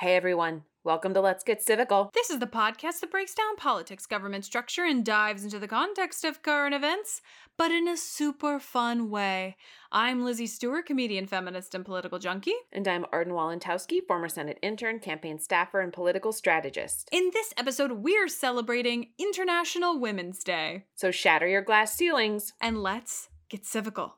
[0.00, 2.10] Hey everyone, welcome to Let's Get Civical.
[2.14, 6.24] This is the podcast that breaks down politics, government structure, and dives into the context
[6.24, 7.20] of current events,
[7.58, 9.56] but in a super fun way.
[9.92, 12.54] I'm Lizzie Stewart, comedian, feminist, and political junkie.
[12.72, 17.06] And I'm Arden Walentowski, former Senate intern, campaign staffer, and political strategist.
[17.12, 20.86] In this episode, we're celebrating International Women's Day.
[20.94, 22.54] So shatter your glass ceilings.
[22.58, 24.12] And let's get civical.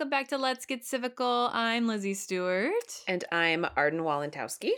[0.00, 1.50] Welcome back to Let's Get Civical.
[1.52, 2.72] I'm Lizzie Stewart.
[3.06, 4.70] And I'm Arden Walentowski.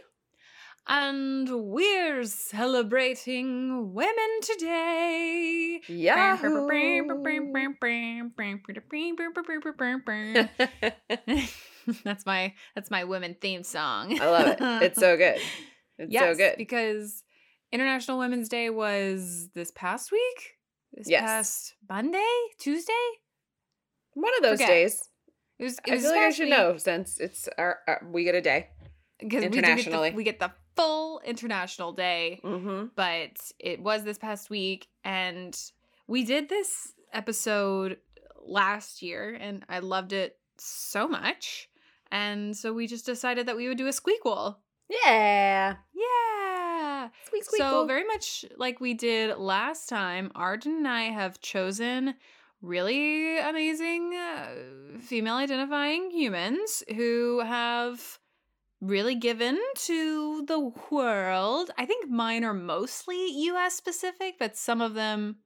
[0.89, 5.81] And we're celebrating women today.
[5.87, 6.67] Yahoo!
[12.03, 14.21] that's my that's my women theme song.
[14.21, 14.59] I love it.
[14.83, 15.39] It's so good.
[15.99, 16.57] It's yes, so good.
[16.59, 17.23] because
[17.71, 20.57] International Women's Day was this past week.
[20.93, 21.23] This Yes.
[21.23, 22.93] past Monday, Tuesday.
[24.15, 24.69] One of those Forget.
[24.69, 25.09] days.
[25.63, 25.79] It was.
[25.87, 26.59] It I was feel like I should week.
[26.59, 28.69] know since it's our, our we get a day.
[29.19, 30.11] because Internationally.
[30.13, 32.87] we, get the, we get the full international day Mm-hmm.
[32.97, 35.55] but it was this past week and
[36.09, 37.99] we did this episode
[38.45, 41.69] last year and i loved it so much
[42.11, 44.57] and so we just decided that we would do a squeakquel
[44.89, 45.77] Yeah.
[45.95, 47.61] yeah Squeak squeak.
[47.61, 52.15] so very much like we did last time arden and i have chosen
[52.63, 58.19] really amazing uh, female identifying humans who have
[58.81, 61.71] really given to the world.
[61.77, 65.37] I think mine are mostly US specific, but some of them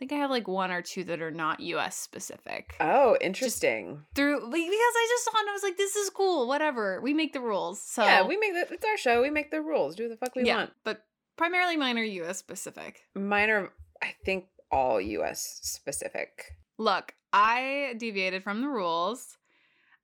[0.00, 2.74] think I have like one or two that are not US specific.
[2.80, 4.02] oh, interesting.
[4.14, 7.02] Through because I just saw and I was like, this is cool, whatever.
[7.02, 7.82] We make the rules.
[7.82, 9.20] So yeah, we make the, it's our show.
[9.20, 9.96] We make the rules.
[9.96, 10.70] Do the fuck we yeah, want.
[10.84, 11.04] But
[11.36, 13.02] primarily mine are US specific.
[13.14, 13.72] Mine are,
[14.02, 15.60] I think, all U.S.
[15.62, 16.56] specific.
[16.78, 19.36] Look, I deviated from the rules,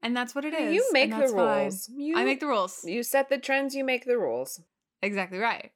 [0.02, 0.74] and that's what it is.
[0.74, 1.88] You make the rules.
[1.88, 2.84] You, I make the rules.
[2.84, 3.74] You set the trends.
[3.74, 4.60] You make the rules.
[5.02, 5.70] Exactly right.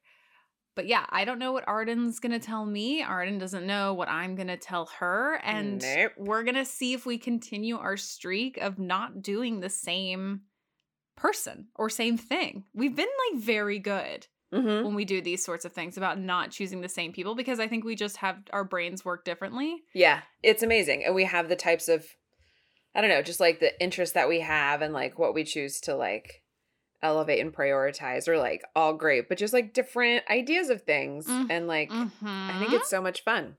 [0.75, 3.03] But yeah, I don't know what Arden's gonna tell me.
[3.03, 5.35] Arden doesn't know what I'm gonna tell her.
[5.43, 6.13] And Nope.
[6.17, 10.41] we're gonna see if we continue our streak of not doing the same
[11.17, 12.63] person or same thing.
[12.73, 14.27] We've been like very good.
[14.53, 14.83] Mm-hmm.
[14.85, 17.67] when we do these sorts of things about not choosing the same people because I
[17.69, 19.83] think we just have our brains work differently.
[19.93, 21.05] Yeah, it's amazing.
[21.05, 22.05] And we have the types of,
[22.93, 25.79] I don't know, just like the interests that we have and like what we choose
[25.81, 26.43] to like
[27.01, 31.27] elevate and prioritize are like all great, but just like different ideas of things.
[31.27, 32.73] Mm, And like, I think Mhm.
[32.75, 33.55] it's so much fun.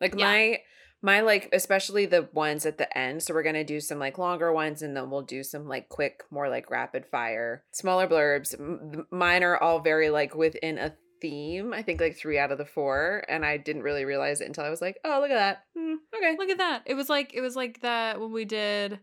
[0.00, 0.26] Like Yeah.
[0.26, 0.60] my,
[1.00, 3.22] my like, especially the ones at the end.
[3.22, 5.88] So we're going to do some like longer ones and then we'll do some like
[5.88, 8.58] quick, more like rapid fire, smaller blurbs.
[8.58, 11.72] M- mine are all very like within a theme.
[11.72, 13.24] I think like three out of the four.
[13.28, 15.64] And I didn't really realize it until I was like, oh, look at that.
[15.76, 16.36] Hmm, okay.
[16.36, 16.82] Look at that.
[16.86, 18.98] It was like it was like that when we did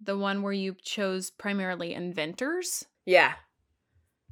[0.00, 2.84] the one where you chose primarily inventors.
[3.04, 3.32] Yeah.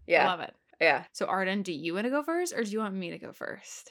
[0.07, 0.29] Yeah.
[0.29, 0.55] Love it.
[0.81, 1.05] Yeah.
[1.13, 3.33] So Arden, do you want to go first or do you want me to go
[3.33, 3.91] first?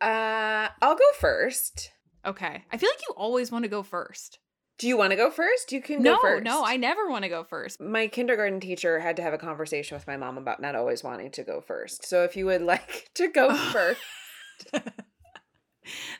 [0.00, 1.90] Uh I'll go first.
[2.24, 2.64] Okay.
[2.72, 4.38] I feel like you always want to go first.
[4.78, 5.72] Do you want to go first?
[5.72, 6.44] You can No, go first.
[6.44, 7.80] no, I never want to go first.
[7.80, 11.30] my kindergarten teacher had to have a conversation with my mom about not always wanting
[11.30, 12.04] to go first.
[12.04, 14.00] So if you would like to go first.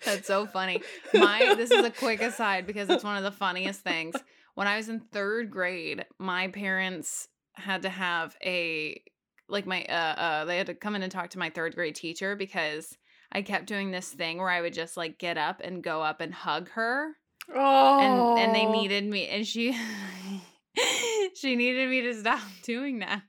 [0.04, 0.80] That's so funny.
[1.12, 4.14] My this is a quick aside because it's one of the funniest things.
[4.54, 9.02] When I was in 3rd grade, my parents had to have a
[9.48, 11.94] like my uh uh they had to come in and talk to my 3rd grade
[11.96, 12.96] teacher because
[13.36, 16.20] I kept doing this thing where I would just like get up and go up
[16.22, 17.12] and hug her
[17.54, 18.00] Oh.
[18.00, 18.72] and and they oh.
[18.72, 19.78] needed me and she
[21.34, 23.22] she needed me to stop doing that.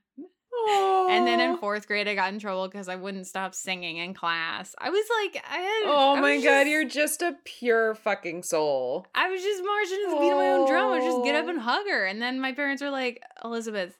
[1.10, 4.12] And then in fourth grade, I got in trouble because I wouldn't stop singing in
[4.12, 4.74] class.
[4.78, 8.42] I was like, I had, Oh I my god, just- you're just a pure fucking
[8.42, 9.06] soul.
[9.14, 10.86] I was just marching to the beat of my own drum.
[10.88, 11.48] I would just get up Oh.
[11.50, 12.04] and hug her.
[12.06, 13.96] And then my parents were like, Elizabeth,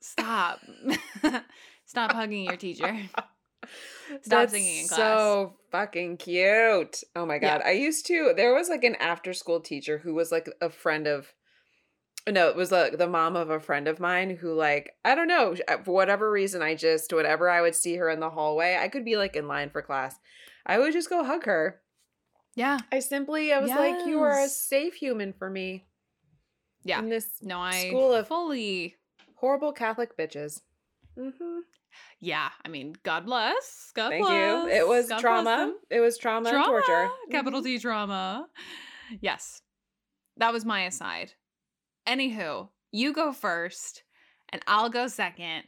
[0.00, 0.60] stop.
[1.86, 2.98] stop hugging your teacher.
[4.22, 4.98] Stop That's singing in class.
[4.98, 7.02] So fucking cute.
[7.14, 7.58] Oh my Yeah.
[7.58, 7.62] god.
[7.64, 11.06] I used to there was like an after school teacher who was like a friend
[11.06, 11.32] of
[12.28, 15.28] no, it was like the mom of a friend of mine who like I don't
[15.28, 18.76] know, uh, for whatever reason I just whenever I would see her in the hallway,
[18.80, 20.16] I could be like in line for class.
[20.66, 21.80] I would just go hug her.
[22.56, 22.78] Yeah.
[22.92, 25.86] I simply I was like you are a safe human for me
[26.84, 26.98] Yeah.
[26.98, 28.96] in this No, I School of- fully.
[29.36, 30.60] horrible Catholic bitches.
[31.16, 31.60] Mhm.
[32.20, 32.48] Yeah.
[32.64, 33.90] I mean, God bless.
[33.94, 34.32] God Thank bless.
[34.34, 34.68] you.
[34.68, 35.74] It was God trauma.
[35.90, 37.08] It was trauma, and torture.
[37.30, 37.66] Capital mm-hmm.
[37.66, 38.46] D T trauma.
[39.20, 39.62] Yes.
[40.36, 41.32] That was my aside.
[42.06, 44.04] Anywho, you go first
[44.50, 45.64] and I'll go second.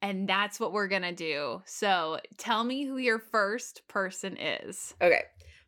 [0.00, 1.60] And that's what we're going to do.
[1.64, 4.94] So tell me who your first person is.
[5.02, 5.22] Okay.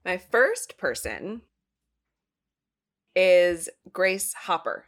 [0.05, 1.43] My first person
[3.17, 4.85] is Grace Hopper.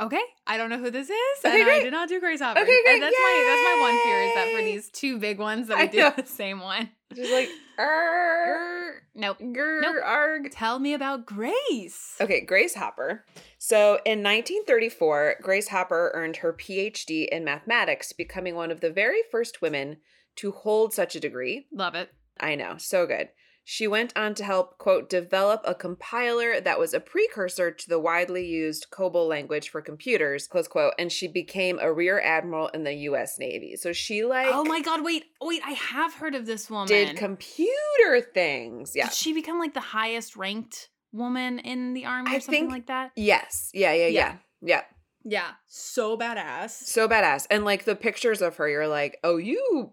[0.00, 0.20] Okay.
[0.46, 1.16] I don't know who this is.
[1.44, 1.82] Okay, and I great.
[1.84, 2.60] did not do Grace Hopper.
[2.60, 2.94] Okay, great.
[2.94, 5.78] And that's my that's my one fear is that for these two big ones that
[5.78, 6.12] I we do know.
[6.16, 6.90] the same one.
[7.14, 7.48] Just like,
[7.78, 9.02] er.
[9.14, 9.38] Nope.
[9.38, 9.96] grr, Nope.
[10.04, 10.50] arg.
[10.50, 12.16] Tell me about Grace.
[12.20, 13.24] Okay, Grace Hopper.
[13.58, 19.20] So in 1934, Grace Hopper earned her PhD in mathematics, becoming one of the very
[19.30, 19.98] first women
[20.36, 21.66] to hold such a degree.
[21.72, 22.10] Love it.
[22.40, 23.28] I know, so good.
[23.66, 27.98] She went on to help, quote, develop a compiler that was a precursor to the
[27.98, 32.84] widely used COBOL language for computers, close quote, and she became a rear admiral in
[32.84, 33.74] the US Navy.
[33.76, 35.24] So she, like, oh my god, wait.
[35.40, 36.88] Oh, wait, I have heard of this woman.
[36.88, 38.92] did computer things.
[38.94, 39.06] Yeah.
[39.06, 42.70] Did she become like the highest ranked woman in the army or I something think-
[42.70, 43.12] like that?
[43.16, 43.70] Yes.
[43.72, 44.10] Yeah, yeah, yeah.
[44.10, 44.36] Yeah.
[44.60, 44.82] Yeah.
[45.24, 45.50] Yeah.
[45.68, 46.70] So badass.
[46.70, 47.46] So badass.
[47.50, 49.92] And like the pictures of her, you're like, oh, you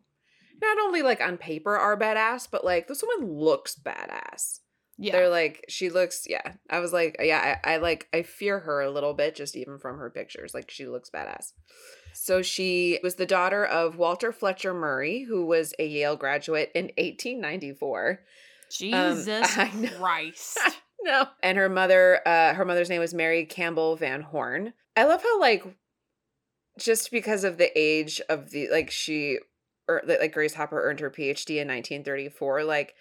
[0.62, 4.60] not only like on paper are badass, but like this woman looks badass.
[4.98, 5.14] Yeah.
[5.14, 6.54] They're like, she looks, yeah.
[6.70, 9.80] I was like, yeah, I, I like, I fear her a little bit just even
[9.80, 10.54] from her pictures.
[10.54, 11.54] Like, she looks badass.
[12.14, 16.92] So she was the daughter of Walter Fletcher Murray, who was a Yale graduate in
[17.00, 18.20] 1894.
[18.70, 19.28] Jesus
[19.58, 19.68] I.
[19.98, 20.60] Christ.
[21.04, 21.26] No.
[21.42, 24.74] And her mother, uh, her mother's name was Mary Campbell Van Horne.
[24.96, 25.66] I love how like
[26.78, 29.40] just because of the age of the like she
[29.88, 32.94] or like Grace Hopper earned her PhD in 1934, like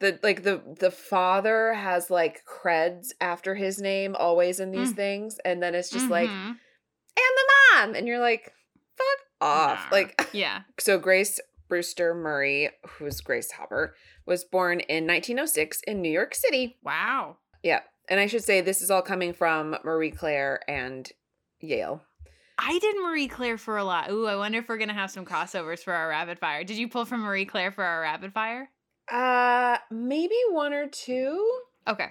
[0.00, 4.96] the like the the father has like creds after his name always in these Mm.
[4.96, 6.48] things, and then it's just like Mhm.
[6.48, 6.58] and
[7.16, 8.52] the mom, and you're like
[8.96, 9.96] fuck off, Nah.
[9.96, 10.62] like yeah.
[10.78, 13.96] so Grace Brewster Murray, who's Grace Hopper,
[14.26, 16.76] was born in 1906 in New York City.
[16.82, 17.38] Wow.
[17.62, 17.80] Yeah.
[18.08, 21.10] And I should say this is all coming from Marie Claire and
[21.60, 22.02] Yale.
[22.58, 24.10] I did Marie Claire for a lot.
[24.10, 26.64] Ooh, I wonder if we're gonna have some crossovers for our rapid fire.
[26.64, 28.70] Did you pull from Marie Claire for our rapid fire?
[29.10, 31.60] Uh maybe one or two.
[31.86, 32.08] Okay.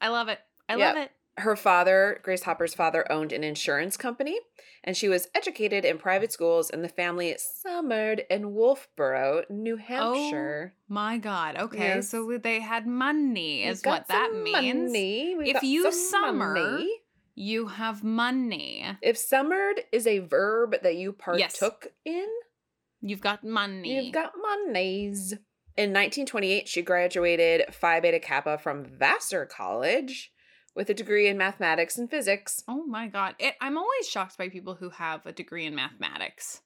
[0.00, 0.40] I love it.
[0.68, 0.88] I Yeah.
[0.88, 1.10] love it.
[1.38, 4.38] Her father, Grace Hopper's father, owned an insurance company,
[4.84, 10.74] and she was educated in private schools, and the family summered in Wolfeboro, New Hampshire.
[10.76, 11.56] Oh my God.
[11.56, 11.96] Okay.
[11.96, 12.10] Yes.
[12.10, 14.92] So they had money, is what that means.
[14.92, 15.34] money.
[15.50, 16.88] If you summer, money.
[17.34, 18.86] You have money.
[19.02, 21.58] if summered is a verb that you Yes.
[21.58, 22.28] partook in,
[23.00, 24.04] You've got money.
[24.06, 25.32] You've got monies.
[25.76, 30.32] In 1928, she graduated Phi Beta Kappa from Vassar College
[30.74, 32.62] with a degree in mathematics and physics.
[32.66, 33.34] Oh my god.
[33.38, 36.62] It, I'm always shocked by people who have a degree in mathematics.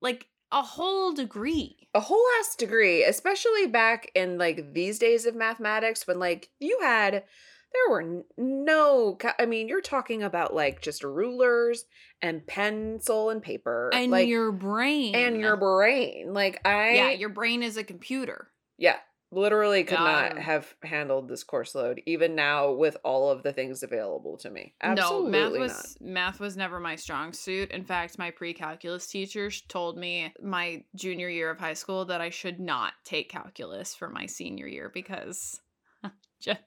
[0.00, 1.88] Like a whole degree.
[1.94, 6.78] A whole ass degree, especially back in like these days of mathematics when like you
[6.82, 7.24] had
[7.72, 11.84] there were no I mean, you're talking about like just rulers
[12.20, 15.14] and pencil and paper And like your brain.
[15.14, 16.32] and your brain.
[16.32, 18.48] Like I Yeah, your brain is a computer.
[18.78, 18.98] Yeah,
[19.30, 23.82] literally could not have handled this course load even now with all of the things
[23.82, 24.74] available to me.
[24.82, 25.60] Absolutely no, math not.
[25.60, 27.70] was math was never my strong suit.
[27.70, 32.30] In fact, my pre-calculus teacher told me my junior year of high school that I
[32.30, 35.60] should not take calculus for my senior year because
[36.40, 36.60] just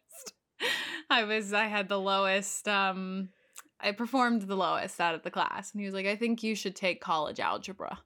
[1.09, 3.29] I was I had the lowest um
[3.79, 6.55] I performed the lowest out of the class and he was like I think you
[6.55, 7.99] should take college algebra,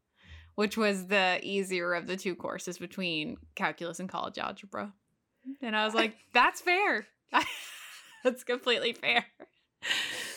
[0.55, 4.93] which was the easier of the two courses between calculus and college algebra.
[5.61, 7.07] And I was like that's fair.
[8.23, 9.25] that's completely fair.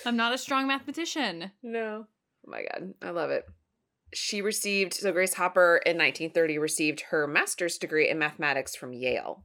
[0.04, 1.50] I'm not a strong mathematician.
[1.62, 2.07] No.
[2.47, 3.45] Oh my god, I love it.
[4.14, 9.45] She received so Grace Hopper in 1930 received her master's degree in mathematics from Yale.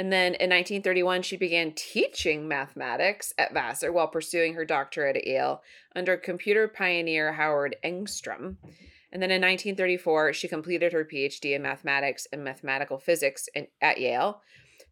[0.00, 5.26] And then in 1931 she began teaching mathematics at Vassar while pursuing her doctorate at
[5.26, 5.62] Yale
[5.94, 8.56] under computer pioneer Howard Engstrom.
[9.12, 14.00] And then in 1934 she completed her PhD in mathematics and mathematical physics in, at
[14.00, 14.40] Yale.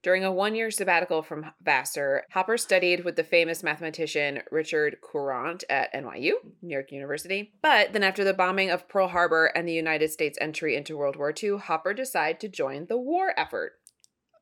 [0.02, 5.64] During a one year sabbatical from Vassar, Hopper studied with the famous mathematician Richard Courant
[5.70, 7.54] at NYU, New York University.
[7.62, 11.16] But then, after the bombing of Pearl Harbor and the United States' entry into World
[11.16, 13.77] War II, Hopper decided to join the war effort.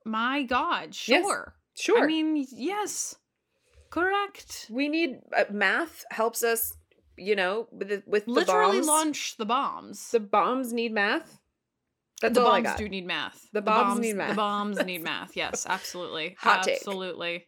[0.06, 1.24] My God, Yes.
[1.24, 1.54] sure.
[1.74, 2.04] Sure.
[2.04, 3.16] I mean, yes.
[3.90, 4.66] Correct.
[4.70, 6.74] we need uh, math helps us,
[7.16, 8.86] you know, with the, with the Literally bombs.
[8.86, 10.10] launch the bombs.
[10.10, 11.38] The bombs need math.
[12.22, 12.78] That's the bombs got.
[12.78, 13.46] do need math.
[13.52, 14.30] The bombs need math.
[14.30, 15.36] The bombs need math.
[15.36, 16.36] Yes, absolutely.
[16.40, 16.76] Hot take.
[16.76, 17.46] Absolutely.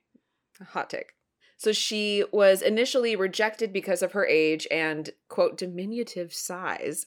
[0.71, 1.13] Hot take.
[1.57, 7.07] So she was initially rejected because of her age and quote diminutive size.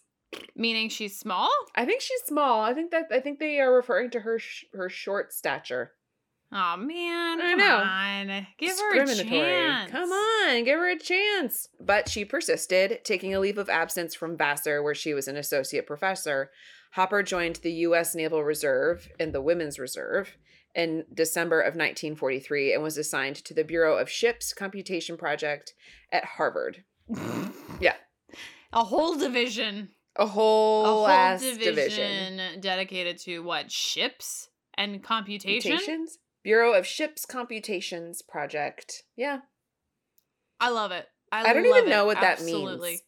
[0.56, 1.50] Meaning she's small?
[1.76, 2.62] I think she's small.
[2.62, 5.92] I think that I think they are referring to her sh- her short stature.
[6.54, 7.78] Oh man, I come know.
[7.78, 8.48] on.
[8.58, 9.92] Give her a chance.
[9.92, 11.70] Come on, give her a chance.
[11.80, 15.88] But she persisted, taking a leave of absence from Vassar, where she was an associate
[15.88, 16.52] professor.
[16.94, 18.14] Hopper joined the U.S.
[18.16, 20.36] Naval Reserve and the Women's Reserve
[20.76, 25.74] in December of 1943 and was assigned to the Bureau of Ships Computation Project
[26.12, 26.84] at Harvard.
[27.80, 27.96] Yeah.
[28.74, 29.90] A whole division.
[30.18, 31.58] A whole, A whole division,
[32.38, 32.60] division.
[32.60, 33.72] dedicated to what?
[33.72, 35.72] Ships and computation?
[35.72, 36.18] Computations?
[36.44, 39.04] Bureau of Ships Computations Project.
[39.16, 39.40] Yeah.
[40.60, 41.08] I love it.
[41.32, 41.90] I, I don't even it.
[41.90, 42.90] know what that Absolutely.
[42.92, 43.02] means.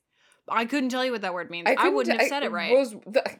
[0.47, 1.67] I couldn't tell you what that word means.
[1.67, 2.71] I, couldn't- wouldn't have said it right.
[2.71, 3.39] was the-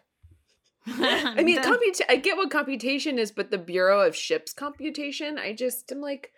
[0.86, 5.54] I mean, computa- I get what computation is, but the Bureau of Ships computation, I
[5.54, 6.32] just am like,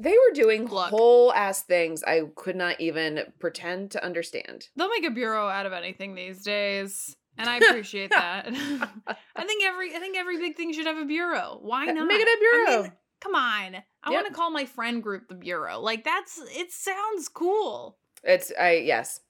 [0.00, 0.90] they were doing Look.
[0.90, 4.68] whole ass things I could not even pretend to understand.
[4.76, 8.46] They'll make a bureau out of anything these days, and I appreciate that.
[9.36, 11.58] I think every I think every big thing should have a bureau.
[11.62, 12.06] Why not?
[12.06, 12.82] Make it a bureau.
[12.84, 13.76] mean, come on.
[14.02, 14.12] I Yep.
[14.12, 15.80] want to call my friend group the bureau.
[15.80, 17.96] Like that's it sounds cool.
[18.22, 19.20] It's I yes.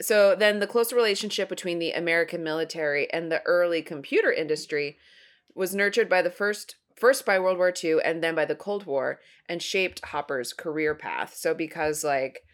[0.00, 4.96] So then the close relationship between the American military and the early computer industry
[5.54, 8.86] was nurtured by the first first by World War II and then by the Cold
[8.86, 11.34] War and shaped Hopper's career path.
[11.34, 12.44] So because like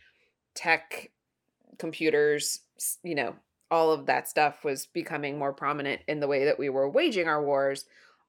[0.54, 1.10] tech
[1.78, 2.60] computers,
[3.02, 3.34] you know,
[3.70, 7.26] all of that stuff was becoming more prominent in the way that we were waging
[7.26, 7.86] our wars,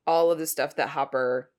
[0.08, 1.52] all of the stuff that Hopper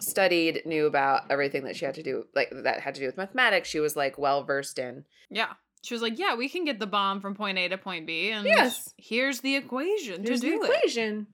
[0.00, 3.16] studied, knew about everything that she had to do like that had to do with
[3.16, 5.04] mathematics, she was like well versed in.
[5.30, 5.52] Yeah.
[5.82, 8.30] She was like, "Yeah, we can get the bomb from point A to point B,
[8.30, 8.94] and Yes.
[8.96, 11.26] here's the equation Here's to the do it."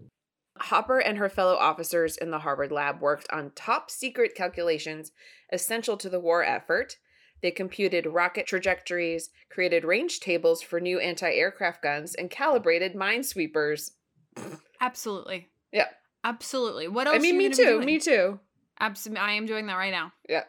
[0.59, 5.13] Hopper and her fellow officers in the Harvard lab worked on top secret calculations
[5.53, 6.97] essential to the war effort.
[7.43, 13.93] They computed rocket trajectories, created range tables for new anti aircraft guns, and calibrated minesweepers.
[14.81, 15.49] Absolutely.
[15.73, 15.89] Yeah.
[16.23, 16.89] Absolutely.
[16.89, 17.17] What else?
[17.17, 17.81] I mean, me too.
[17.81, 18.39] Me too.
[18.79, 19.21] Absolutely.
[19.21, 20.13] I am doing that right now.
[20.29, 20.45] Yeah.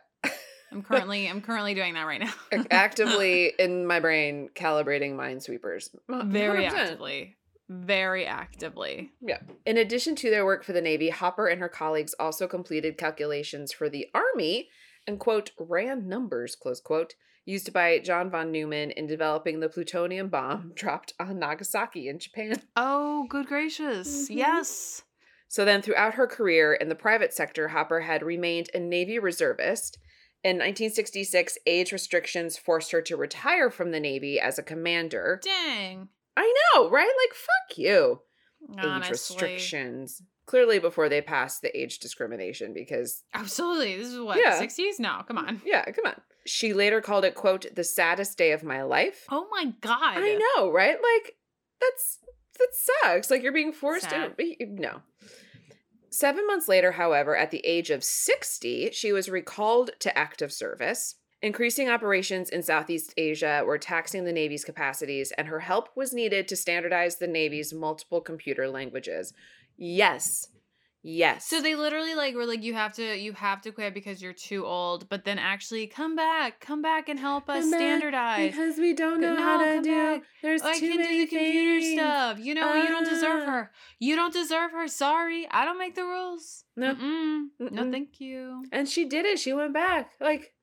[0.72, 2.34] I'm currently I'm currently doing that right now.
[2.70, 5.90] Actively in my brain, calibrating minesweepers.
[6.10, 6.72] very 100%.
[6.72, 7.38] actively.
[7.72, 9.12] Very actively.
[9.22, 9.40] Yeah.
[9.66, 13.72] In addition to their work for the Navy, Hopper and her colleagues also completed calculations
[13.72, 14.68] for the Army
[15.08, 20.28] and, quote, ran numbers, close quote, used by John von Neumann in developing the plutonium
[20.28, 22.62] bomb dropped on Nagasaki in Japan.
[22.76, 24.28] Oh, good gracious.
[24.30, 24.36] Mhm.
[24.36, 25.04] Yes.
[25.48, 29.98] So then, throughout her career in the private sector, Hopper had remained a Navy reservist.
[30.44, 35.40] In 1966, age restrictions forced her to retire from the Navy as a commander.
[35.44, 36.10] Dang.
[36.38, 37.08] I know, right?
[37.08, 38.22] Like, fuck you.
[38.80, 40.22] Age restrictions.
[40.46, 43.98] Clearly, before they passed the age discrimination, because, Absolutely.
[43.98, 44.60] This is what, Yeah.
[44.62, 45.00] 60s?
[45.00, 45.62] No, come mm, on.
[45.66, 46.20] yeah, come on.
[46.46, 49.26] She later called it, quote, the saddest day of my life.
[49.30, 50.00] Oh my God.
[50.02, 50.96] I know, right?
[50.96, 51.36] Like,
[51.80, 52.20] that's,
[52.60, 53.30] that sucks.
[53.32, 54.36] Like, you're being forced Sad.
[54.38, 55.02] to, no.
[56.10, 61.16] Seven months later, however, at the age of 60, she was recalled to active service.
[61.42, 66.48] Increasing operations in Southeast Asia were taxing the Navy's capacities, and her help was needed
[66.50, 69.34] to standardize the Navy's multiple computer languages.
[69.76, 70.48] Yes.
[71.04, 71.48] Yes.
[71.48, 74.34] So they literally like were like you have to you have to quit because you're
[74.34, 78.52] too old, but then actually come back, come back and help us Come standardize.
[78.52, 79.90] because we don't know No, how to do.
[79.96, 80.22] back.
[80.44, 81.94] There's I too can do many the computer things.
[82.00, 82.38] stuff.
[82.40, 83.52] You know, you don't deserve Ah.
[83.52, 83.72] her.
[83.98, 84.88] You don't deserve her.
[84.88, 86.66] Sorry, I don't make the rules.
[86.76, 86.94] No.
[86.94, 87.46] Mm-mm.
[87.58, 87.92] no, Mm-mm.
[87.92, 88.64] thank you.
[88.72, 89.40] And she did it.
[89.40, 90.12] She went back.
[90.22, 90.54] Like,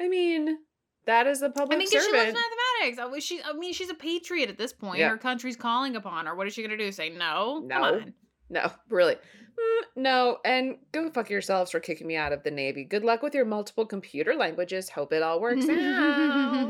[0.00, 0.58] I mean,
[1.06, 2.98] that is a public I mean, she loves mathematics.
[2.98, 3.40] I wish she.
[3.42, 4.98] I mean, she's a patriot at this point.
[4.98, 5.10] Yeah.
[5.10, 6.34] Her country's calling upon her.
[6.34, 6.90] What is she gonna do?
[6.92, 7.62] Say no?
[7.64, 8.02] No.
[8.50, 9.14] No, really.
[9.14, 12.84] Mm, no, and go fuck yourselves for kicking me out of the Navy.
[12.84, 14.88] Good luck with your multiple computer languages.
[14.90, 16.68] Hope it all works out.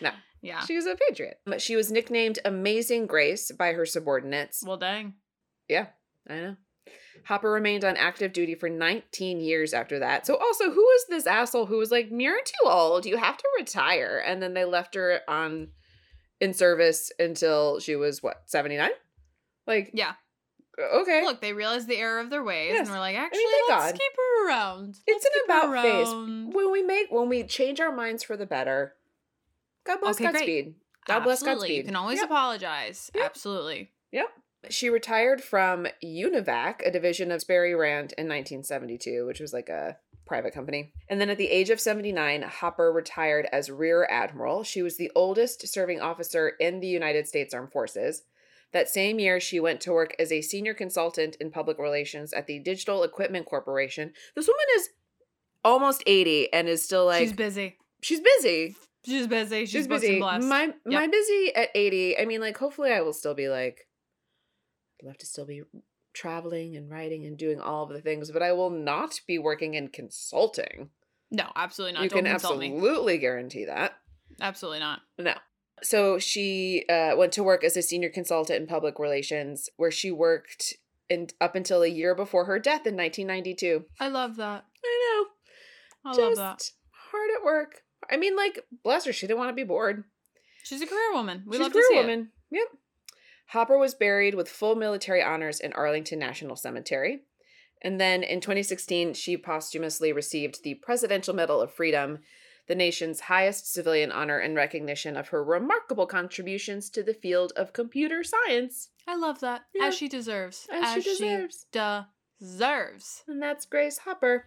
[0.00, 0.10] No.
[0.40, 0.60] Yeah.
[0.64, 1.38] She was a patriot.
[1.46, 4.64] But She was nicknamed Amazing Grace by her subordinates.
[4.66, 5.14] Well, dang.
[5.68, 5.86] Yeah,
[6.28, 6.56] I know.
[7.26, 10.26] Hopper remained on active duty for 19 years after that.
[10.26, 13.06] So, also, who was this asshole who was like, You're too old.
[13.06, 14.22] You have to retire.
[14.24, 15.68] And then they left her on
[16.40, 18.90] in service until she was what, 79?
[19.66, 20.14] Like, Yeah.
[20.78, 21.22] okay.
[21.24, 22.80] Look, they realized the error of their ways Yes.
[22.86, 23.98] and we're like, actually, thank let's God.
[24.00, 24.96] keep her around.
[25.06, 26.08] It's Let's an about face.
[26.54, 28.94] When we make when we change our minds for the better.
[29.84, 30.30] God bless Okay.
[30.32, 30.74] Godspeed.
[31.06, 31.68] God bless Absolutely.
[31.68, 31.76] Godspeed.
[31.78, 32.26] You can always Yep.
[32.26, 33.10] apologize.
[33.14, 33.24] Yep.
[33.24, 33.90] Absolutely.
[34.12, 34.28] Yep.
[34.70, 39.96] She retired from Univac, a division of Sperry Rand, in 1972, which was like a
[40.26, 40.92] private company.
[41.08, 44.62] And then at the age of 79, Hopper retired as Rear Admiral.
[44.62, 48.22] She was the oldest serving officer in the United States Armed Forces.
[48.72, 52.46] That same year, she went to work as a senior consultant in public relations at
[52.46, 54.12] the Digital Equipment Corporation.
[54.34, 54.88] This woman is
[55.64, 57.76] almost 80 and is still like she's busy.
[58.00, 58.76] she's busy.
[59.04, 59.60] She's busy.
[59.62, 60.20] She's, She's busy.
[60.20, 62.18] My my busy at 80.
[62.18, 63.88] I mean, like, hopefully I will still be like
[65.02, 65.62] I'd love to still be
[66.14, 69.74] traveling and writing and doing all of the things, but I will not be working
[69.74, 70.90] in consulting.
[71.30, 72.02] no, absolutely not.
[72.04, 72.72] you Don't can consult me.
[72.72, 73.94] absolutely guarantee that.
[74.40, 75.00] Absolutely not.
[75.18, 75.34] No.
[75.82, 80.10] So she uh, went to work as a senior consultant in public relations, where she
[80.12, 80.74] worked
[81.08, 83.84] in, up until a year before her death in 1992.
[83.98, 84.64] I love that.
[84.84, 85.24] I
[86.04, 86.10] know.
[86.10, 86.22] I know.
[86.22, 86.70] love just that.
[87.10, 87.82] hard at work.
[88.10, 89.12] I mean, like, bless her.
[89.12, 90.04] She didn't want to be bored.
[90.64, 91.42] She's a career woman.
[91.46, 92.00] We She's love a career see it.
[92.02, 92.28] woman.
[92.52, 92.68] Yep.
[93.52, 97.24] Hopper was buried with full military honors in Arlington National Cemetery.
[97.82, 102.20] And then in 2016, she posthumously received the Presidential Medal of Freedom,
[102.66, 107.74] the nation's highest civilian honor in recognition of her remarkable contributions to the field of
[107.74, 108.88] computer science.
[109.06, 109.64] I love that.
[109.74, 109.88] Yeah.
[109.88, 110.66] As she deserves.
[110.72, 111.66] As she deserves.
[112.40, 113.22] deserves.
[113.28, 114.46] And that's Grace Hopper.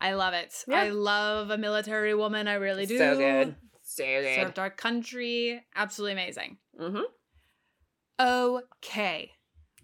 [0.00, 0.64] I love it.
[0.68, 0.82] Yeah.
[0.82, 2.46] I love a military woman.
[2.46, 2.96] I really do.
[2.96, 3.56] So good.
[3.82, 4.36] So good.
[4.36, 5.64] Served our country.
[5.74, 6.58] Absolutely amazing.
[6.80, 7.02] Mm-hmm.
[8.20, 9.32] Okay.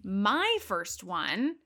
[0.02, 1.56] My first one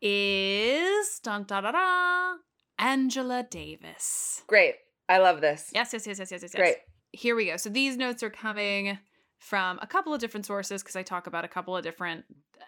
[0.00, 2.34] is dun, da, da, da,
[2.78, 4.42] Angela Davis.
[4.46, 4.74] Great.
[5.08, 5.70] I love this.
[5.72, 6.54] Yes, yes, yes, yes, yes, yes.
[6.54, 6.76] Great.
[7.12, 7.56] Here we go.
[7.56, 8.98] So these notes are coming
[9.38, 12.24] from a couple of different sources because I talk about a couple of different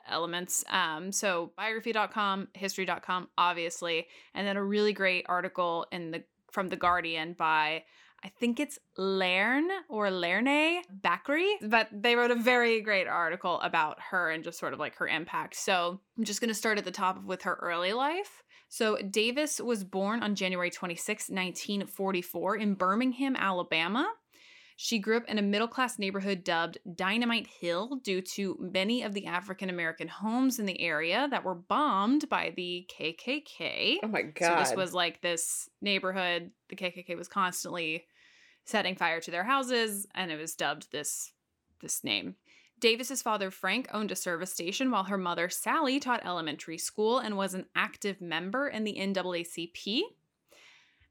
[0.08, 0.64] elements.
[0.70, 6.76] Um, so biography.com, history.com, obviously, and then a really great article in the from the
[6.76, 7.82] Guardian by
[8.24, 13.98] I think it's Lerne or Lerne Bakri, but they wrote a very great article about
[14.10, 15.54] her and just sort of like her impact.
[15.54, 18.42] So I'm just going to start at the top with her early life.
[18.68, 24.06] So Davis was born on January 26, 1944, in Birmingham, Alabama.
[24.80, 29.12] She grew up in a middle class neighborhood dubbed Dynamite Hill due to many of
[29.12, 33.96] the African American homes in the area that were bombed by the KKK.
[34.04, 34.46] Oh my God.
[34.46, 36.52] So this was like this neighborhood.
[36.68, 38.04] The KKK was constantly
[38.66, 41.32] setting fire to their houses, and it was dubbed this
[41.80, 42.36] this name.
[42.78, 47.36] Davis's father Frank owned a service station, while her mother Sally taught elementary school and
[47.36, 50.02] was an active member in the NAACP.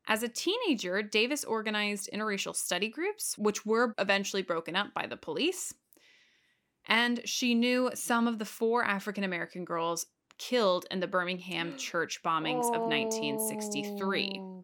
[0.08, 5.18] As a teenager, Davis organized interracial study groups, which were eventually broken up by the
[5.18, 5.74] police.
[6.88, 10.06] And she knew some of the four African American girls
[10.38, 14.40] killed in the Birmingham church bombings of 1963.
[14.42, 14.64] Oh.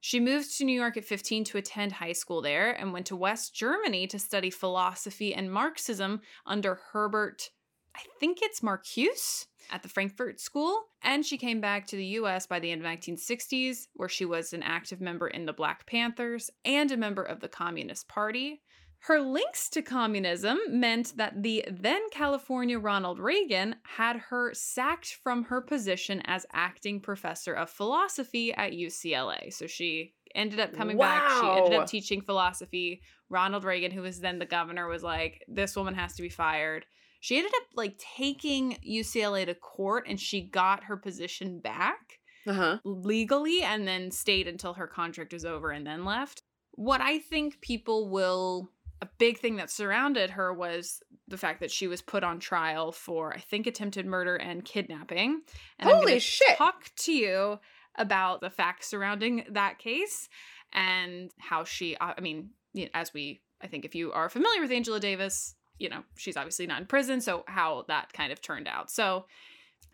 [0.00, 3.16] She moved to New York at 15 to attend high school there and went to
[3.16, 7.50] West Germany to study philosophy and Marxism under Herbert,
[7.98, 10.82] I think it's Marcuse, at the Frankfurt School.
[11.02, 14.52] And she came back to the US by the end of 1960s, where she was
[14.52, 18.62] an active member in the Black Panthers and a member of the Communist Party.
[19.00, 25.44] Her links to communism meant that the then California Ronald Reagan had her sacked from
[25.44, 29.52] her position as acting professor of philosophy at UCLA.
[29.52, 31.30] So she ended up coming back.
[31.30, 33.02] She ended up teaching philosophy.
[33.30, 36.84] Ronald Reagan, who was then the governor, was like, this woman has to be fired.
[37.20, 42.78] She ended up like taking UCLA to court and she got her position back Uh-huh.
[42.84, 46.42] legally and then stayed until her contract was over and then left.
[46.72, 51.70] What I think people will a big thing that surrounded her was the fact that
[51.70, 55.42] she was put on trial for I think attempted murder and kidnapping.
[55.78, 56.56] And I'm Holy gonna shit.
[56.56, 57.60] Talk to you
[57.96, 60.28] about the facts surrounding that case
[60.72, 62.50] and how she I mean,
[62.94, 66.66] as we I think if you are familiar with Angela Davis, you know, she's obviously
[66.66, 68.90] not in prison, so how that kind of turned out.
[68.90, 69.26] So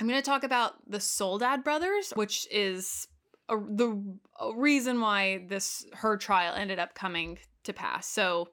[0.00, 3.06] I'm going to talk about the Soledad brothers, which is
[3.48, 4.02] a, the
[4.40, 8.06] a reason why this her trial ended up coming to pass.
[8.06, 8.48] So,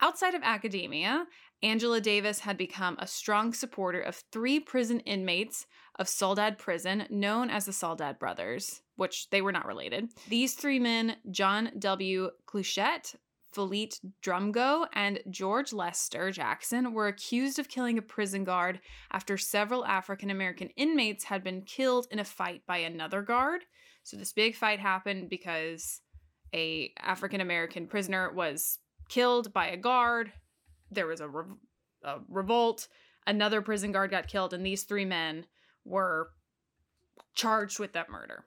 [0.00, 1.26] outside of academia,
[1.62, 5.66] Angela Davis had become a strong supporter of three prison inmates
[5.98, 10.08] of Soledad Prison, known as the Soledad brothers, which they were not related.
[10.28, 12.30] These three men, John W.
[12.46, 13.14] Cluchette,
[13.54, 18.80] Philippe Drumgo, and George Lester Jackson, were accused of killing a prison guard
[19.12, 23.62] after several African American inmates had been killed in a fight by another guard.
[24.02, 26.00] So this big fight happened because
[26.54, 30.32] a African American prisoner was killed by a guard.
[30.90, 31.56] There was a, rev-
[32.02, 32.88] a revolt.
[33.26, 35.46] Another prison guard got killed, and these three men
[35.84, 36.30] were
[37.34, 38.44] charged with that murder.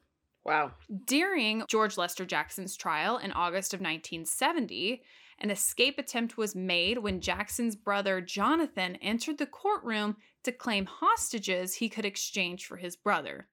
[0.47, 0.71] Wow.
[1.05, 5.03] During George Lester Jackson's trial in August of 1970,
[5.39, 11.75] an escape attempt was made when Jackson's brother Jonathan entered the courtroom to claim hostages
[11.75, 13.47] he could exchange for his brother.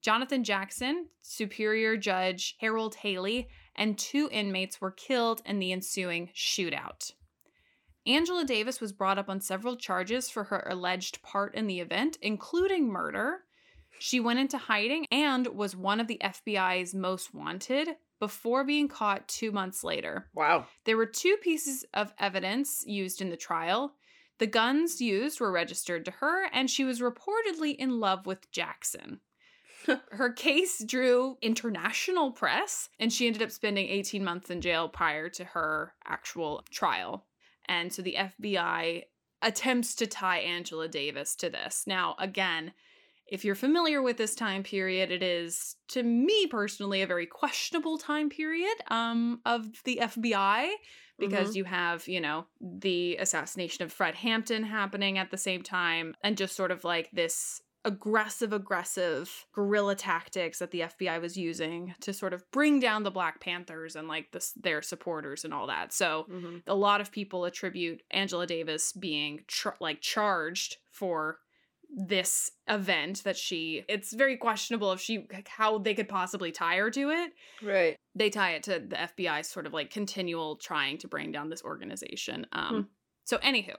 [0.00, 7.12] Jonathan Jackson, Superior Judge Harold Haley, and two inmates were killed in the ensuing shootout.
[8.06, 12.18] Angela Davis was brought up on several charges for her alleged part in the event,
[12.22, 13.44] including murder.
[13.98, 17.88] She went into hiding and was one of the FBI's most wanted
[18.20, 20.28] before being caught two months later.
[20.34, 20.66] Wow.
[20.84, 23.94] There were two pieces of evidence used in the trial.
[24.38, 29.20] The guns used were registered to her, and she was reportedly in love with Jackson.
[30.12, 35.28] her case drew international press, and she ended up spending 18 months in jail prior
[35.28, 37.26] to her actual trial.
[37.66, 39.04] And so the FBI
[39.42, 41.84] attempts to tie Angela Davis to this.
[41.86, 42.72] Now, again,
[43.26, 47.98] if you're familiar with this time period, it is, to me personally, a very questionable
[47.98, 50.72] time period um, of the FBI
[51.18, 56.14] because you have, you know, the assassination of Fred Hampton happening at the same time
[56.22, 61.94] and just sort of like this aggressive, aggressive guerrilla tactics that the FBI was using
[62.00, 65.66] to sort of bring down the Black Panthers and like this, their supporters and all
[65.66, 65.92] that.
[65.92, 66.62] So Mhm.
[66.66, 71.38] a lot of people attribute Angela Davis being char- like charged for
[71.96, 76.90] this event that she it's very questionable if she how they could possibly tie her
[76.90, 77.96] to it Right.
[78.16, 81.62] they tie it to the FBI's sort of like continual trying to bring down this
[81.62, 82.46] organization.
[82.52, 82.88] Um,
[83.24, 83.76] So, anywho,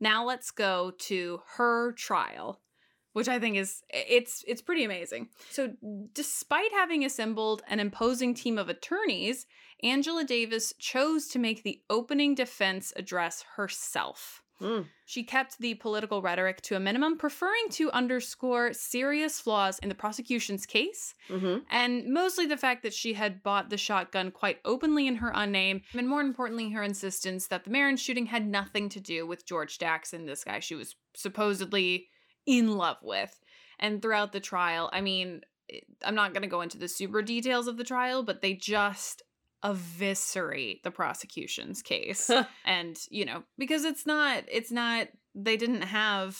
[0.00, 2.60] now let's go to her trial,
[3.12, 5.28] which I think is it's it's pretty amazing.
[5.50, 5.72] So,
[6.12, 9.46] despite having assembled an imposing team of attorneys,
[9.82, 14.42] Angela Davis chose to make the opening defense address herself.
[14.60, 14.86] Mm.
[15.04, 19.94] She kept the political rhetoric to a minimum, preferring to underscore serious flaws in the
[19.94, 21.58] prosecution's case Mm-hmm.
[21.70, 25.52] and mostly the fact that she had bought the shotgun quite openly in her own
[25.52, 29.46] name, and more importantly, her insistence that the Marin shooting had nothing to do with
[29.46, 32.08] George Jackson, this guy she was supposedly
[32.46, 33.38] in love with.
[33.78, 35.42] And throughout the trial, I mean,
[36.04, 39.22] I'm not going to go into the super details of the trial, but they just
[39.66, 42.30] eviscerate the prosecution's case.
[42.64, 46.38] and, you know, because it's not, it's not, they didn't have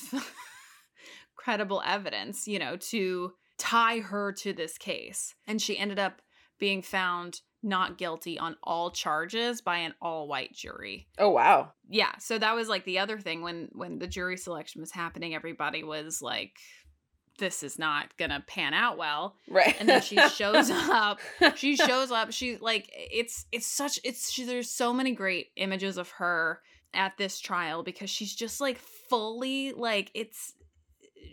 [1.37, 5.35] credible evidence, you know, to tie her to this case.
[5.47, 6.23] And she ended up
[6.59, 11.09] being found not guilty on all charges by an all-white jury.
[11.19, 11.73] Oh wow.
[11.89, 15.35] Yeah, so that was like the other thing when when the jury selection was happening,
[15.35, 16.53] everybody was like
[17.39, 19.37] this is not to pan out well.
[19.49, 19.77] Right.
[19.79, 21.19] And then she shows up
[21.57, 25.97] she shows up she like it's it's such it's she, there's so many great images
[25.99, 26.61] of her
[26.95, 28.79] at this trial because she's just like
[29.11, 30.55] fully like it's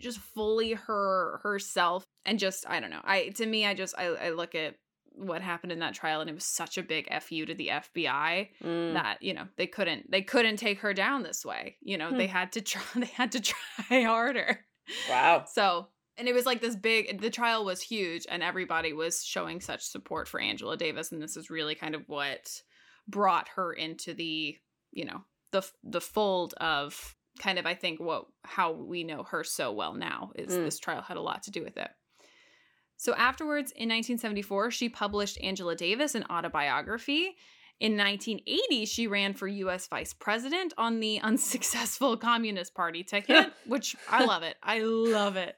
[0.00, 4.04] just fully her herself and just i don't know i to me i just i,
[4.06, 4.74] I look at
[5.16, 8.48] what happened in that trial and it was such a big fu to the fbi
[8.62, 8.92] Mm.
[8.94, 12.18] that you know they couldn't they couldn't take her down this way you know Hmm.
[12.18, 14.66] they had to try they had to try harder
[15.08, 15.44] Wow.
[15.50, 19.60] so, and it was like this big, the trial was huge, and everybody was showing
[19.60, 21.12] such support for Angela Davis.
[21.12, 22.50] And this is really kind of what
[23.08, 24.56] brought her into the,
[24.92, 29.42] you know, the the fold of kind of I think what how we know her
[29.44, 30.64] so well now is Mm.
[30.64, 31.90] this trial had a lot to do with it.
[32.96, 37.36] So afterwards in 1974 she published Angela Davis an autobiography.
[37.80, 43.96] In 1980 she ran for US vice president on the unsuccessful Communist Party ticket, which
[44.08, 44.56] I love it.
[44.62, 45.56] I love it.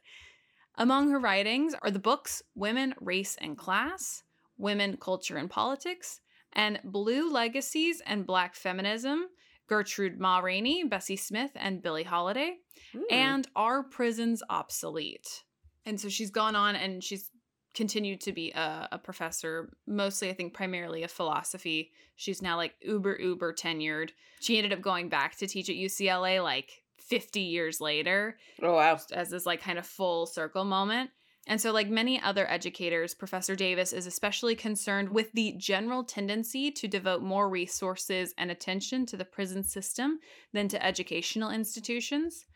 [0.78, 4.22] Among her writings are the books Women, Race and Class,
[4.58, 6.20] Women, Culture and Politics,
[6.52, 9.26] and Blue Legacies and Black Feminism,
[9.68, 12.56] Gertrude Ma Rainey, Bessie Smith, and Billie Holiday,
[12.92, 13.02] Hmm.
[13.10, 15.44] and Are Prisons Obsolete?
[15.84, 17.30] And so she's gone on and she's
[17.74, 21.92] continued to be a, a professor, mostly, I think, primarily of philosophy.
[22.16, 24.10] She's now like uber, uber tenured.
[24.40, 28.98] She ended up going back to teach at UCLA like 50 years later oh wow.
[29.12, 31.10] as this like kind of full circle moment.
[31.48, 36.72] And so, like many other educators, Professor Davis is especially concerned with the general tendency
[36.72, 40.18] to devote more resources and attention to the prison system
[40.52, 42.46] than to educational institutions.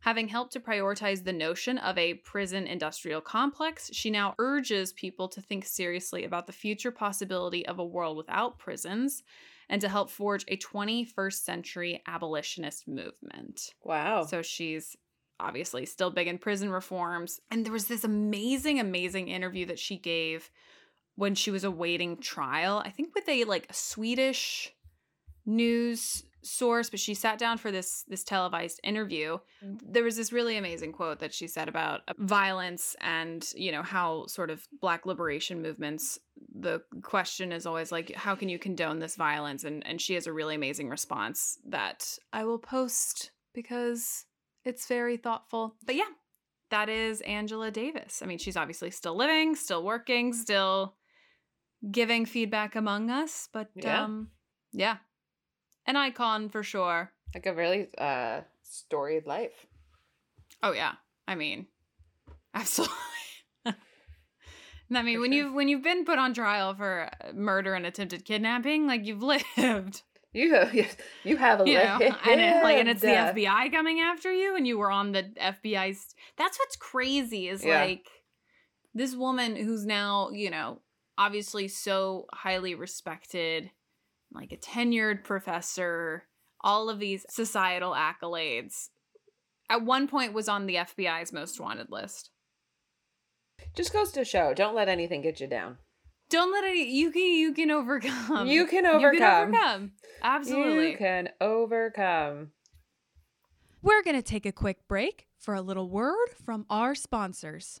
[0.00, 5.28] Having helped to prioritize the notion of a prison industrial complex, she now urges people
[5.28, 9.22] to think seriously about the future possibility of a world without prisons
[9.70, 13.72] and to help forge a 21st century abolitionist movement.
[13.84, 14.24] Wow.
[14.24, 14.96] So she's
[15.38, 17.40] obviously still big in prison reforms.
[17.50, 20.50] And there was this amazing, amazing interview that she gave
[21.14, 22.82] when she was awaiting trial.
[22.84, 24.74] I think with a like Swedish
[25.46, 29.38] news source, but she sat down for this this televised interview.
[29.62, 33.82] There was this really amazing quote that she said about uh, violence and, you know,
[33.82, 36.18] how sort of black liberation movements
[36.58, 40.26] the question is always like how can you condone this violence and and she has
[40.26, 44.24] a really amazing response that I will post because
[44.64, 45.76] it's very thoughtful.
[45.84, 46.10] But yeah,
[46.70, 48.20] that is Angela Davis.
[48.22, 50.96] I mean, she's obviously still living, still working, still
[51.90, 54.04] giving feedback among us, but Yeah.
[54.04, 54.30] um
[54.72, 54.98] yeah.
[55.90, 57.10] An icon for sure.
[57.34, 59.66] like a really uh storied life.
[60.62, 60.92] Oh yeah.
[61.26, 61.66] I mean,
[62.54, 62.94] absolutely.
[64.92, 65.38] I mean, For when sure.
[65.42, 69.22] you've when you've been put on trial for uh, murder and attempted kidnapping, like you've
[69.34, 70.02] lived.
[70.32, 70.74] You have
[71.24, 74.56] you have a you know, and it, like, and it's the FBI coming after you,
[74.56, 76.14] and you were on the FBI's.
[76.36, 77.80] That's what's crazy is Yeah.
[77.82, 78.06] like
[78.94, 80.80] this woman who's now, you know,
[81.18, 83.70] obviously so highly respected,
[84.32, 86.24] like a tenured professor,
[86.60, 88.88] all of these societal accolades.
[89.68, 92.30] At one point, was on the FBI's most wanted list.
[93.74, 95.78] Just goes to show, don't let anything get you down.
[96.30, 96.76] Don't let it.
[96.76, 97.22] You can.
[97.22, 98.46] You can overcome.
[98.46, 99.92] You can You can overcome.
[100.22, 100.92] Absolutely.
[100.92, 102.52] You can overcome.
[103.82, 107.80] We're going to take a quick break for a little word from our sponsors.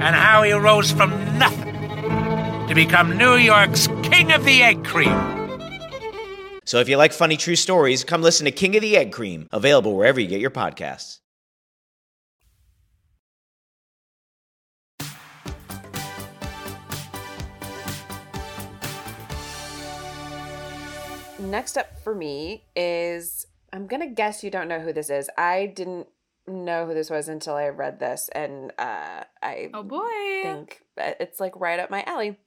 [0.00, 1.74] and how he rose from nothing
[2.68, 5.12] to become New York's King of the Egg Cream.
[6.64, 9.48] So if you like funny true stories, come listen to King of the Egg Cream,
[9.52, 11.20] available wherever you get your podcasts.
[21.40, 25.30] Next up for me is I'm going to guess you don't know who this is.
[25.38, 26.08] I didn't
[26.48, 30.42] know who this was until I read this, and uh, I Oh boy.
[30.42, 32.38] think it's like right up my alley.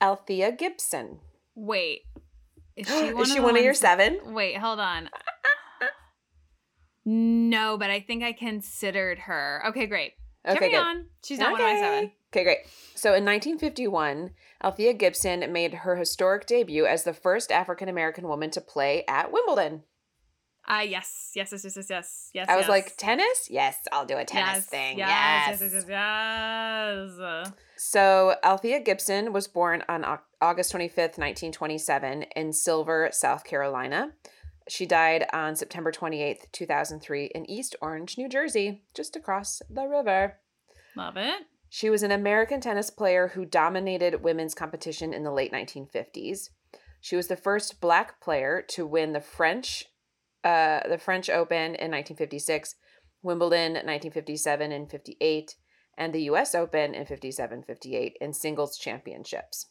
[0.00, 1.18] Althea Gibson.
[1.54, 2.02] Wait.
[2.76, 4.20] Is she one, Is of, she one of your seven?
[4.32, 5.10] Wait, hold on.
[7.04, 9.62] no, but I think I considered her.
[9.68, 10.12] Okay, great.
[10.46, 10.78] Okay, Carry good.
[10.80, 11.06] on.
[11.24, 12.12] She's not one of my seven.
[12.32, 12.58] Okay, great.
[12.94, 14.30] So in 1951,
[14.62, 19.32] Althea Gibson made her historic debut as the first African American woman to play at
[19.32, 19.82] Wimbledon.
[20.72, 21.32] Ah, yes.
[21.34, 22.30] Yes, yes, yes, yes, yes.
[22.32, 22.48] Yes.
[22.48, 22.68] I was yes.
[22.68, 23.48] like, tennis?
[23.50, 24.98] Yes, I'll do a tennis yes, thing.
[24.98, 25.60] Yes, Yes.
[25.60, 27.52] yes, yes, yes, yes.
[27.76, 30.04] So Althea Gibson was born on
[30.40, 34.12] August 25th, 1927, in Silver, South Carolina.
[34.68, 40.38] She died on September 28th, 2003, in East Orange, New Jersey, just across the river.
[40.94, 41.46] Love it.
[41.68, 46.50] She was an American tennis player who dominated women's competition in the late 1950s.
[47.00, 49.86] She was the first black player to win the French
[50.44, 52.74] uh, the French Open in 1956,
[53.22, 55.56] Wimbledon 1957 and 58,
[55.98, 59.66] and the US Open in 57 58 in singles championships.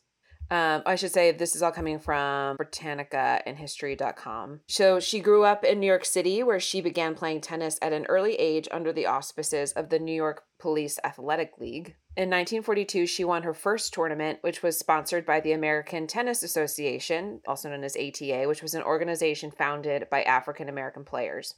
[0.51, 4.61] Um, I should say this is all coming from Britannica and History.com.
[4.67, 8.05] So she grew up in New York City, where she began playing tennis at an
[8.07, 11.95] early age under the auspices of the New York Police Athletic League.
[12.17, 17.41] In 1942, she won her first tournament, which was sponsored by the American Tennis Association,
[17.47, 21.55] also known as ATA, which was an organization founded by African American players.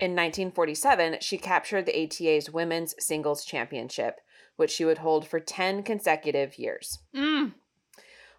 [0.00, 4.20] In 1947, she captured the ATA's Women's Singles Championship,
[4.56, 6.98] which she would hold for 10 consecutive years.
[7.14, 7.52] Mm.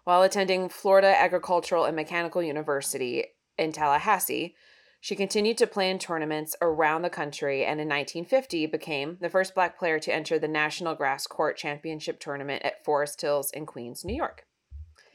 [0.06, 3.24] While attending Florida Agricultural and Mechanical University
[3.58, 4.54] in Tallahassee,
[5.00, 9.52] she continued to play in tournaments around the country and in 1950 became the first
[9.52, 14.04] black player to enter the National Grass Court Championship tournament at Forest Hills in Queens,
[14.04, 14.46] New York.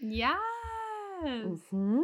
[0.02, 0.36] Yes.
[1.24, 2.02] Mm-hmm.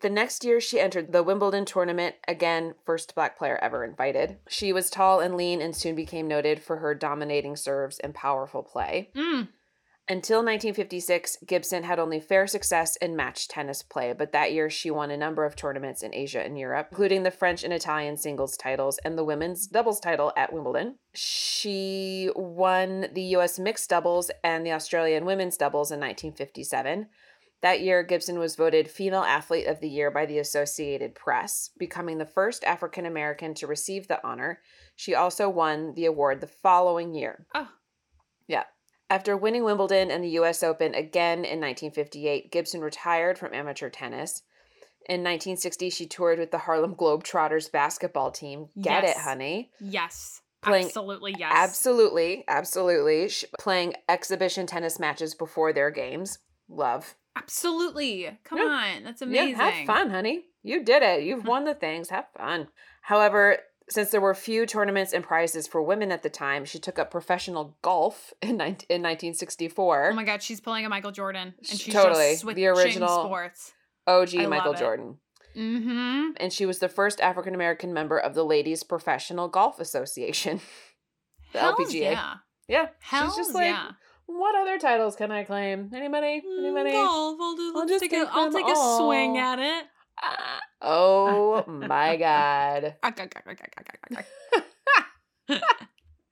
[0.00, 4.36] The next year, she entered the Wimbledon tournament, again, first black player ever invited.
[4.48, 8.62] She was tall and lean and soon became noted for her dominating serves and powerful
[8.62, 9.10] play.
[9.16, 9.48] Mm.
[10.08, 14.90] Until 1956, Gibson had only fair success in match tennis play, but that year she
[14.90, 18.56] won a number of tournaments in Asia and Europe, including the French and Italian singles
[18.56, 20.96] titles and the women's doubles title at Wimbledon.
[21.14, 27.06] She won the US mixed doubles and the Australian women's doubles in 1957.
[27.62, 32.18] That year, Gibson was voted Female Athlete of the Year by the Associated Press, becoming
[32.18, 34.58] the first African American to receive the honor.
[34.96, 37.46] She also won the award the following year.
[37.54, 37.68] Oh.
[38.48, 38.64] Yeah.
[39.12, 44.42] After winning Wimbledon and the US Open again in 1958, Gibson retired from amateur tennis.
[45.06, 48.70] In 1960, she toured with the Harlem Globetrotters basketball team.
[48.80, 49.16] Get Yes.
[49.18, 49.70] it, honey.
[49.80, 50.40] Yes.
[50.62, 51.52] Playing- Absolutely yes.
[51.54, 53.30] Absolutely, absolutely.
[53.58, 56.38] Playing exhibition tennis matches before their games.
[56.66, 57.14] Love.
[57.36, 58.38] Absolutely.
[58.44, 58.64] Come Yeah.
[58.64, 59.04] on.
[59.04, 59.50] That's amazing.
[59.50, 60.46] Yeah, have fun, honey.
[60.62, 61.22] You did it.
[61.24, 62.08] You've won the things.
[62.08, 62.68] Have fun.
[63.02, 63.58] However,
[63.92, 67.10] since there were few tournaments and prizes for women at the time, she took up
[67.10, 70.10] professional golf in, 19- in 1964.
[70.10, 72.36] Oh my god, she's pulling a Michael Jordan and she's Totally.
[72.54, 73.72] The original- sports.
[74.06, 74.74] OG I Michael.
[74.74, 75.18] Jordan.
[75.56, 76.30] Mm-hmm.
[76.38, 80.60] And she was the first African American member of the Ladies Professional Golf Association.
[81.52, 82.00] The Hells LPGA.
[82.12, 82.34] Yeah.
[82.66, 82.86] Yeah.
[83.00, 83.90] Hells She's just like, yeah.
[84.24, 85.90] what other titles can I claim?
[85.94, 86.40] Anybody?
[86.58, 86.92] Anybody?
[86.92, 87.36] Golf.
[87.38, 89.84] I'll, do, I'll just take a, I'll take a swing at it.
[90.80, 92.96] Oh my God.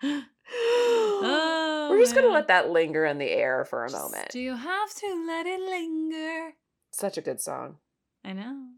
[0.03, 4.31] Oh, We're just going to oh, let that linger in the air for a moment.
[4.31, 6.55] Do you have to let it linger?
[6.91, 7.77] Such a good song.
[8.25, 8.69] I know.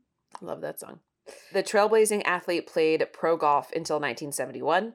[0.41, 1.01] I love that song.
[1.53, 4.95] The trailblazing athlete played pro golf until 1971,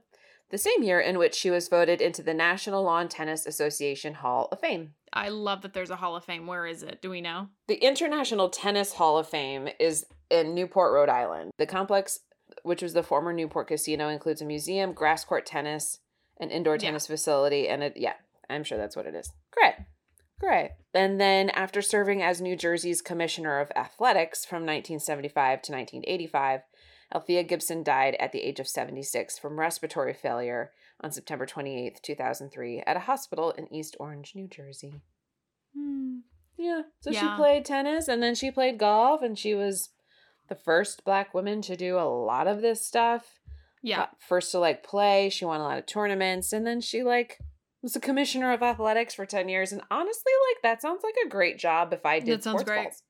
[0.49, 4.47] the same year in which she was voted into the National Lawn Tennis Association Hall
[4.51, 4.93] of Fame.
[5.13, 6.47] I love that there's a Hall of Fame.
[6.47, 7.01] Where is it?
[7.01, 7.49] Do we know?
[7.67, 11.51] The International Tennis Hall of Fame is in Newport, Rhode Island.
[11.57, 12.19] The complex,
[12.63, 15.99] which was the former Newport Casino, includes a museum, grass court tennis,
[16.39, 16.79] an indoor Yeah.
[16.79, 18.13] tennis facility, and it, yeah,
[18.49, 19.31] I'm sure that's what it is.
[19.51, 19.73] Great.
[20.39, 20.71] Great.
[20.93, 26.61] And then after serving as New Jersey's Commissioner of Athletics from 1975 to 1985,
[27.13, 32.83] Althea Gibson died at the age of 76 from respiratory failure on September 28th, 2003,
[32.85, 35.01] at a hospital in East Orange, New Jersey.
[35.75, 36.19] Hmm.
[36.57, 36.81] Yeah.
[37.01, 39.89] So she played tennis and then she played golf and she was
[40.49, 43.39] the first black woman to do a lot of this stuff.
[43.83, 44.01] Yeah.
[44.01, 47.37] Uh, First to like play, she won a lot of tournaments and then she like
[47.83, 51.29] was a commissioner of athletics for 10 years and honestly like that sounds like a
[51.29, 52.83] great job if I did That sounds sports great.
[52.85, 53.03] balls.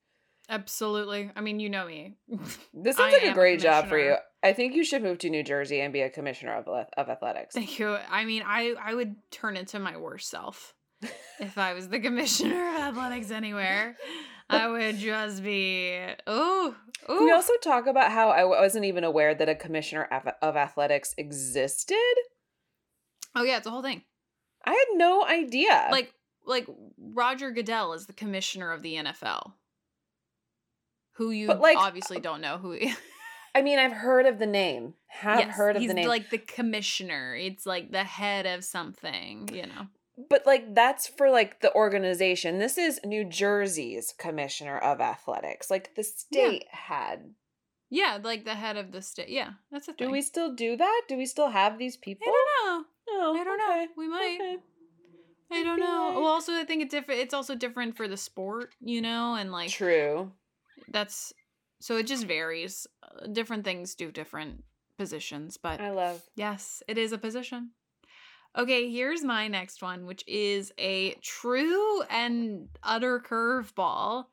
[0.48, 1.30] Absolutely.
[1.36, 2.16] I mean, you know me.
[2.74, 4.16] This sounds I like a am a great job for you.
[4.42, 7.54] I think you should move to New Jersey and be a commissioner of of athletics.
[7.54, 7.96] Thank you.
[8.10, 10.74] I mean, I I would turn into my worst self
[11.40, 13.96] if I was the commissioner of athletics anywhere.
[14.50, 16.74] I would just be oh.
[17.06, 20.56] Can we also talk about how I wasn't even aware that a commissioner of, of
[20.56, 21.96] athletics existed?
[23.34, 24.02] Oh yeah, it's a whole thing.
[24.64, 25.88] I had no idea.
[25.90, 26.14] Like
[26.46, 29.52] like Roger Goodell is the commissioner of the NFL.
[31.18, 32.78] Who you But, like, obviously don't know who
[33.54, 34.94] I mean, I've heard of the name.
[35.08, 36.08] Have Yes, heard of the name.
[36.08, 37.34] like the commissioner.
[37.34, 39.88] It's like the head of something, you know.
[40.30, 42.58] but like that's for like the organization.
[42.58, 45.70] This is New Jersey's commissioner of athletics.
[45.70, 47.34] Like the state had.
[47.90, 49.30] Yeah, like the head of the state.
[49.30, 50.06] Yeah, that's a thing.
[50.08, 51.02] Do we still do that?
[51.08, 52.26] Do we still have these people?
[52.28, 52.84] I don't know.
[53.10, 53.86] Oh, I don't know.
[53.96, 54.38] We might.
[54.40, 54.56] okay.
[55.50, 56.12] I don't know.
[56.20, 57.20] Well, also I think it's different.
[57.22, 60.30] It's also different for the sport, you know, and like True.
[60.88, 61.32] That's
[61.80, 62.86] so it just varies.
[63.02, 64.64] Uh, different things do different
[64.98, 66.22] positions, but I love.
[66.36, 67.70] yes, it is a position.
[68.56, 74.24] Okay, here's my next one, which is a true and utter curveball,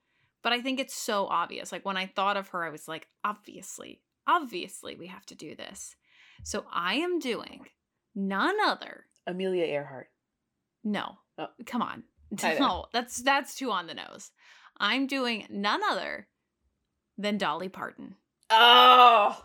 [0.41, 1.71] but I think it's so obvious.
[1.71, 5.55] Like when I thought of her, I was like, obviously, obviously, we have to do
[5.55, 5.95] this.
[6.43, 7.65] So I am doing
[8.15, 9.05] none other.
[9.27, 10.07] Amelia Earhart.
[10.83, 11.47] No, Oh.
[11.65, 12.03] come on,
[12.43, 14.31] no, that's that's too on the nose.
[14.79, 16.27] I'm doing none other
[17.18, 18.16] than Dolly Parton.
[18.49, 19.43] Oh.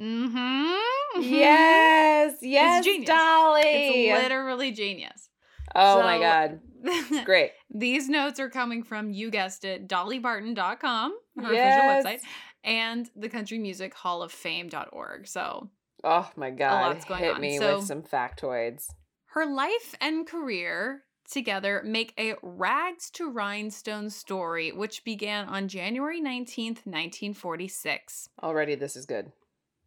[0.00, 1.22] Mm-hmm.
[1.22, 2.34] Yes.
[2.42, 2.84] Yes.
[2.84, 3.08] genius.
[3.08, 3.62] Dolly.
[3.64, 5.28] It's literally genius.
[5.74, 6.60] oh my god.
[7.24, 7.52] Great.
[7.74, 12.04] These notes are coming from, you guessed it, dollyparton.com, her Yes.
[12.04, 12.20] official website,
[12.64, 15.26] and the Country Music Hall of Fame.org.
[15.26, 15.70] So
[16.02, 16.94] Oh my god.
[16.94, 17.40] lot's going Hit on.
[17.40, 18.86] me So- with some factoids.
[19.28, 26.20] her life and career together make a rags to rhinestones story, which began on January
[26.20, 28.28] 19th, 1946.
[28.42, 29.32] Already this is good.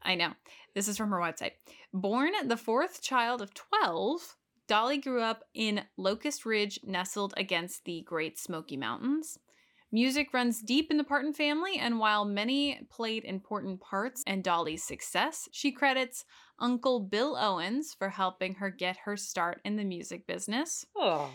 [0.01, 0.33] I know.
[0.73, 1.53] This is from her website.
[1.93, 4.35] Born the fourth child of 12,
[4.67, 9.39] Dolly grew up in Locust Ridge, nestled against the Great Smoky Mountains.
[9.91, 14.83] Music runs deep in the Parton family, and while many played important parts in Dolly's
[14.83, 16.25] success, she credits
[16.59, 20.85] Uncle Bill Owens for helping her get her start in the music business.
[20.95, 21.31] Oh.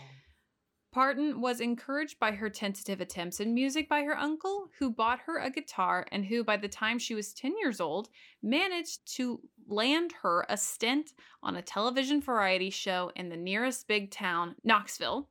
[0.91, 5.39] Parton was encouraged by her tentative attempts in music by her uncle, who bought her
[5.39, 8.09] a guitar and who, by the time she was 10 years old,
[8.43, 14.11] managed to land her a stint on a television variety show in the nearest big
[14.11, 15.27] town, Knoxville.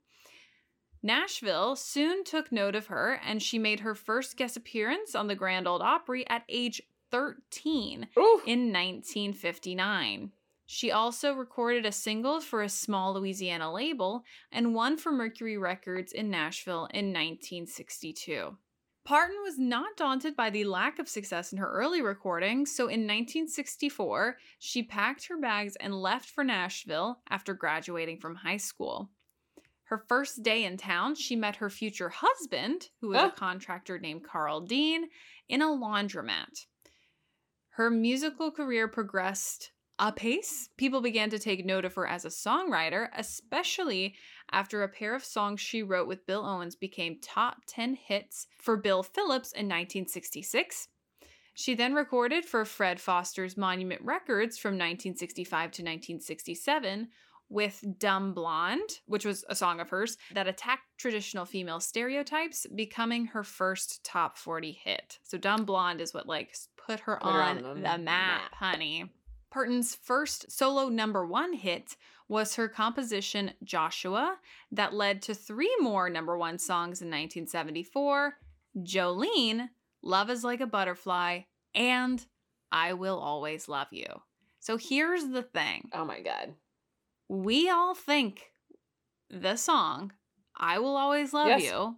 [1.02, 5.34] Nashville soon took note of her, and she made her first guest appearance on the
[5.34, 6.80] Grand Ole Opry at age
[7.10, 8.40] 13 Ooh.
[8.46, 10.32] in 1959.
[10.64, 16.12] She also recorded a single for a small Louisiana label and one for Mercury Records
[16.12, 18.56] in Nashville in 1962.
[19.04, 23.00] Parton was not daunted by the lack of success in her early recordings, so in
[23.00, 29.10] 1964, she packed her bags and left for Nashville after graduating from high school.
[29.92, 33.24] Her first day in town, she met her future husband, who was Oh.
[33.24, 33.30] a ah.
[33.32, 35.10] contractor named Carl Dean,
[35.50, 36.64] in a laundromat.
[37.72, 40.70] Her musical career progressed apace.
[40.78, 44.16] People began to take note of her as a songwriter, especially
[44.50, 48.78] after a pair of songs she wrote with Bill Owens became top 10 hits for
[48.78, 50.88] Bill Phillips in 1966.
[51.52, 57.10] She then recorded for Fred Foster's Monument Records from 1965 to 1967
[57.52, 63.26] with Dumb Blonde, which was a song of hers that attacked traditional female stereotypes, becoming
[63.26, 65.18] her first top 40 hit.
[65.22, 68.00] So Dumb Blonde is what like put her, Put her on, on the the map.
[68.00, 69.12] map, honey.
[69.50, 71.96] Parton's first solo number one hit
[72.26, 74.38] was her composition Joshua,
[74.70, 78.38] that led to three more number one songs in 1974
[78.78, 79.68] Jolene,
[80.02, 81.40] Love is Like a Butterfly,
[81.74, 82.24] and
[82.72, 84.06] I Will Always Love You.
[84.60, 86.54] So here's the thing Oh my god.
[87.28, 88.52] We all think
[89.30, 90.12] the song
[90.56, 91.62] I Will Always Love Yes.
[91.62, 91.96] You,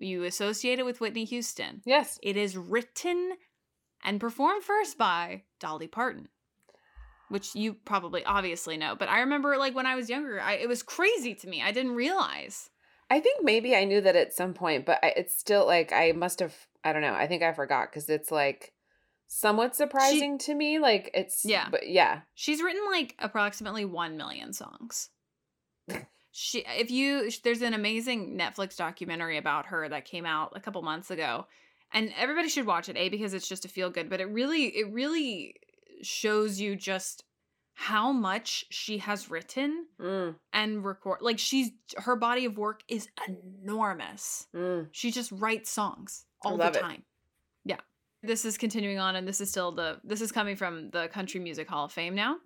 [0.00, 1.82] you associate it with Whitney Houston.
[1.84, 2.18] Yes.
[2.22, 3.32] It is written
[4.02, 6.28] and performed first by Dolly Parton,
[7.28, 8.96] which you probably obviously know.
[8.98, 11.62] But I remember, like, when I was younger, I, it was crazy to me.
[11.62, 12.70] I didn't realize.
[13.10, 16.12] I think maybe I knew that at some point, but I, it's still like I
[16.12, 16.54] must have.
[16.82, 17.14] I don't know.
[17.14, 18.72] I think I forgot because it's like
[19.30, 20.78] somewhat surprising to me.
[20.78, 21.68] Like it's Yeah.
[21.70, 22.22] but yeah.
[22.34, 25.08] She's written like approximately 1 million songs.
[26.32, 30.80] She if you there's an amazing Netflix documentary about her that came out a couple
[30.82, 31.46] months ago.
[31.92, 34.66] And everybody should watch it, A because it's just a feel good, but it really
[34.66, 35.56] it really
[36.02, 37.24] shows you just
[37.74, 43.08] how much she has written Mm, and record like she's her body of work is
[43.26, 44.46] enormous.
[44.54, 44.86] mm.
[44.92, 47.04] She just writes songs all the time it.
[48.22, 51.40] This is continuing on, and this is still the this is coming from the Country
[51.40, 52.36] Music Hall of Fame now.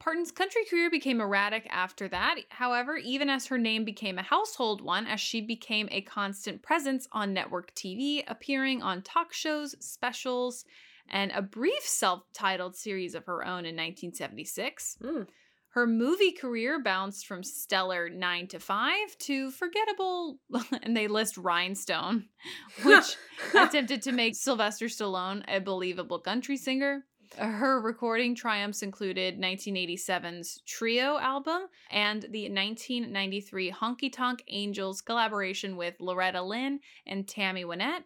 [0.00, 4.80] Parton's country career became erratic after that, however, even as her name became a household
[4.80, 10.64] one, as she became a constant presence on network TV, appearing on talk shows, specials,
[11.08, 14.96] and a brief self titled series of her own in 1976.
[15.02, 15.28] Mm.
[15.72, 20.38] Her movie career bounced from stellar 9 to 5 to forgettable,
[20.82, 22.26] and they list Rhinestone,
[22.84, 23.16] which
[23.54, 27.06] attempted to make Sylvester Stallone a believable country singer.
[27.38, 35.94] Her recording triumphs included 1987's Trio album and the 1993 Honky Tonk Angels collaboration with
[35.98, 38.04] Loretta Lynn and Tammy Wynette.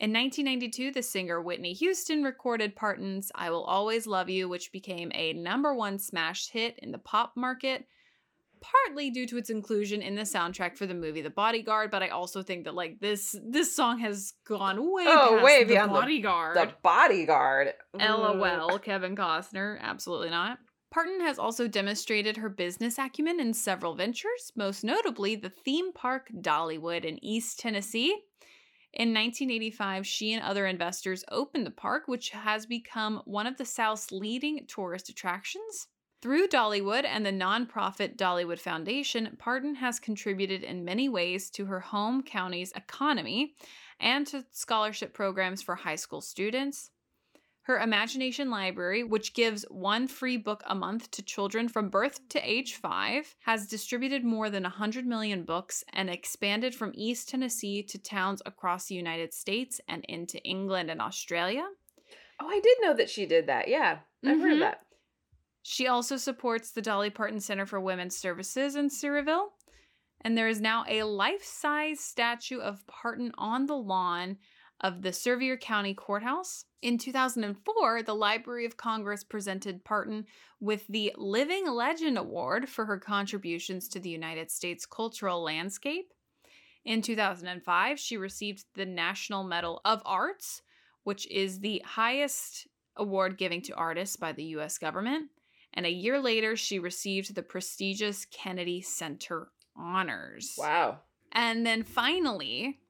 [0.00, 5.12] In 1992, the singer Whitney Houston recorded Parton's I Will Always Love You, which became
[5.14, 7.84] a number one smash hit in the pop market,
[8.62, 12.08] partly due to its inclusion in the soundtrack for the movie The Bodyguard, but I
[12.08, 16.00] also think that like this this song has gone way Oh, way The beyond the-
[16.00, 16.56] Bodyguard.
[16.56, 17.74] The bodyguard.
[17.94, 19.78] LOL, Kevin Costner.
[19.82, 20.60] Absolutely not.
[20.90, 26.28] Parton has also demonstrated her business acumen in several ventures, most notably the theme park
[26.40, 28.16] Dollywood in East Tennessee.
[28.92, 33.64] In 1985, she and other investors opened the park, which has become one of the
[33.64, 35.86] South's leading tourist attractions.
[36.20, 41.80] Through Dollywood and the nonprofit Dollywood Foundation, Parton has contributed in many ways to her
[41.80, 43.54] home county's economy
[44.00, 46.90] and to scholarship programs for high school students.
[47.62, 52.40] Her Imagination Library, which gives one free book a month to children from birth to
[52.40, 57.98] age five, has distributed more than 100 million books and expanded from East Tennessee to
[57.98, 61.66] towns across the United States and into England and Australia.
[62.40, 63.68] Oh, I did know that she did that.
[63.68, 64.60] Yeah, I've heard of Mhm.
[64.60, 64.86] that.
[65.62, 69.52] She also supports the Dolly Parton Center for Women's Services in Cedarville.
[70.22, 74.38] And there is now a life size statue of Parton on the lawn
[74.80, 76.64] of the Sevier County Courthouse.
[76.82, 80.26] In 2004, the Library of Congress presented Parton
[80.60, 86.12] with the Living Legend Award for her contributions to the United States cultural landscape.
[86.84, 90.62] In 2005, she received the National Medal of Arts,
[91.04, 92.66] which is the highest
[92.96, 95.30] award giving to artists by the US government.
[95.74, 100.54] And a year later, she received the prestigious Kennedy Center honors.
[100.58, 101.00] Wow.
[101.32, 102.80] And then finally,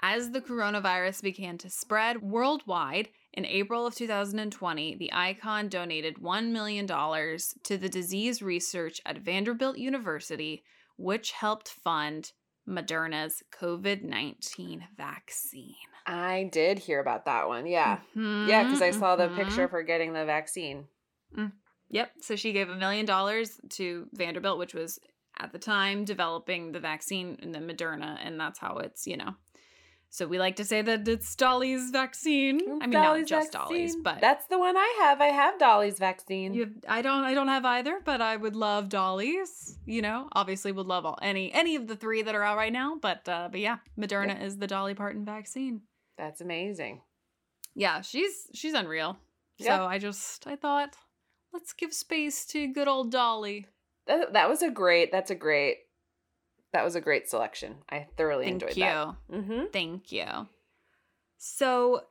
[0.00, 6.50] as the coronavirus began to spread worldwide, in April of 2020, the icon donated $1
[6.50, 10.64] million to the disease research at Vanderbilt University,
[10.96, 12.32] which helped fund
[12.68, 15.74] Moderna's COVID 19 vaccine.
[16.06, 17.66] I did hear about that one.
[17.66, 17.98] Yeah.
[18.16, 19.36] Mm-hmm, yeah, because I saw the mm-hmm.
[19.36, 20.86] picture of her getting the vaccine.
[21.36, 21.52] Mm,
[21.90, 22.10] yep.
[22.20, 24.98] So she gave a million dollars to Vanderbilt, which was
[25.38, 29.34] at the time developing the vaccine and the Moderna, and that's how it's, you know.
[30.10, 32.60] So we like to say that it's Dolly's vaccine.
[32.80, 35.20] I mean, not just Dolly's, but that's the one I have.
[35.20, 36.54] I have Dolly's vaccine.
[36.54, 39.78] you have, I don't I don't have either, but I would love Dolly's.
[39.84, 42.72] You know, obviously would love all any any of the three that are out right
[42.72, 42.96] now.
[43.00, 45.82] But uh, but yeah, Moderna is the Dolly Parton vaccine.
[46.16, 47.02] That's amazing.
[47.74, 49.18] Yeah, she's she's unreal.
[49.58, 49.76] Yeah.
[49.76, 50.96] So I just I thought
[51.52, 53.66] let's give space to good old Dolly.
[54.06, 55.12] That, that was a great.
[55.12, 55.78] That's a great.
[56.72, 57.76] That was a great selection.
[57.88, 58.84] I thoroughly Thank enjoyed you.
[58.84, 59.14] that.
[59.32, 59.64] Mm-hmm.
[59.72, 60.26] Thank you.
[61.38, 62.02] So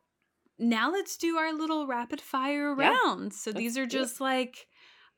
[0.58, 3.34] now let's do our little rapid fire Yeah, round.
[3.34, 4.68] So let's these are just like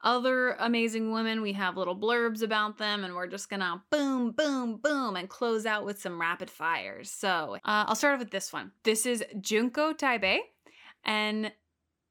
[0.03, 1.41] other amazing women.
[1.41, 5.65] We have little blurbs about them, and we're just gonna boom, boom, boom, and close
[5.65, 7.11] out with some rapid fires.
[7.11, 8.71] So uh, I'll start off with this one.
[8.83, 10.39] This is Junko Tabei,
[11.05, 11.51] and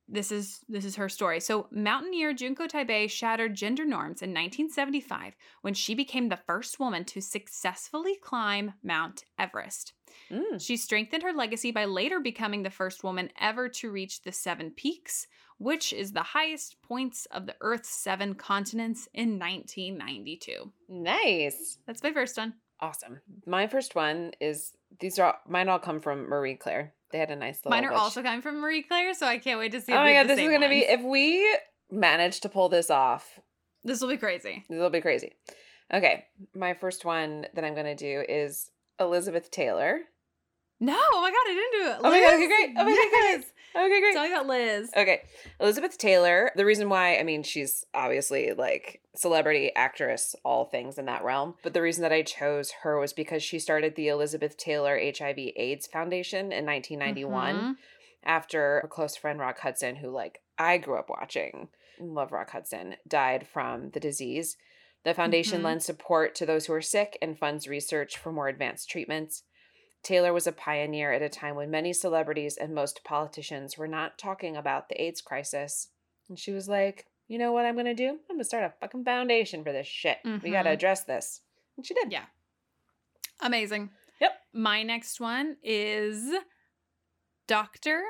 [0.08, 1.40] this is this is her story.
[1.40, 7.04] So mountaineer Junko Tabei shattered gender norms in 1975 when she became the first woman
[7.06, 9.92] to successfully climb Mount Everest.
[10.30, 10.60] Mm.
[10.60, 14.70] She strengthened her legacy by later becoming the first woman ever to reach the seven
[14.70, 15.26] peaks,
[15.58, 20.72] which is the highest points of the Earth's seven continents in 1992.
[20.88, 21.78] Nice.
[21.86, 22.54] That's my first one.
[22.80, 23.20] Awesome.
[23.46, 25.68] My first one is these are mine.
[25.68, 26.94] All come from Marie Claire.
[27.10, 27.70] They had a nice little.
[27.70, 29.92] Mine are bitch- also coming from Marie Claire, so I can't wait to see.
[29.92, 31.58] Oh my god, this is gonna be if we
[31.90, 33.40] manage to pull this off.
[33.84, 34.64] This will be crazy.
[34.68, 35.32] This will be crazy.
[35.92, 40.00] Okay, my first one that I'm gonna do is Elizabeth Taylor.
[40.80, 41.96] No, oh my god, I didn't do it.
[42.04, 42.70] Oh my god, okay, great.
[42.76, 43.36] Oh my god, yes.
[43.36, 43.52] great.
[43.76, 44.12] Okay, great.
[44.14, 44.90] Tell me about Liz.
[44.96, 45.22] Okay,
[45.60, 46.50] Elizabeth Taylor.
[46.56, 51.54] The reason why, I mean, she's obviously like celebrity, actress, all things in that realm.
[51.62, 55.86] But the reason that I chose her was because she started the Elizabeth Taylor HIV/AIDS
[55.86, 57.76] Foundation in 1991 Mhm.
[58.24, 61.68] after her close friend Rock Hudson, who like I grew up watching,
[62.00, 64.56] love Rock Hudson, died from the disease.
[65.04, 65.64] The foundation Mhm.
[65.64, 69.44] lends support to those who are sick and funds research for more advanced treatments.
[70.02, 74.16] Taylor was a pioneer at a time when many celebrities and most politicians were not
[74.18, 75.88] talking about the AIDS crisis.
[76.28, 78.08] And she was like, you know what I'm gonna do?
[78.10, 80.18] I'm gonna start a fucking foundation for this shit.
[80.24, 80.74] We gotta Mhm.
[80.74, 81.42] address this.
[81.76, 82.10] And she did.
[82.12, 82.26] Yeah.
[83.40, 83.90] Amazing.
[84.20, 84.32] Yep.
[84.52, 86.32] My next one is
[87.46, 88.02] Dr.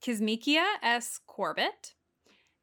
[0.00, 1.18] Kizzmekia S.
[1.26, 1.94] Corbett.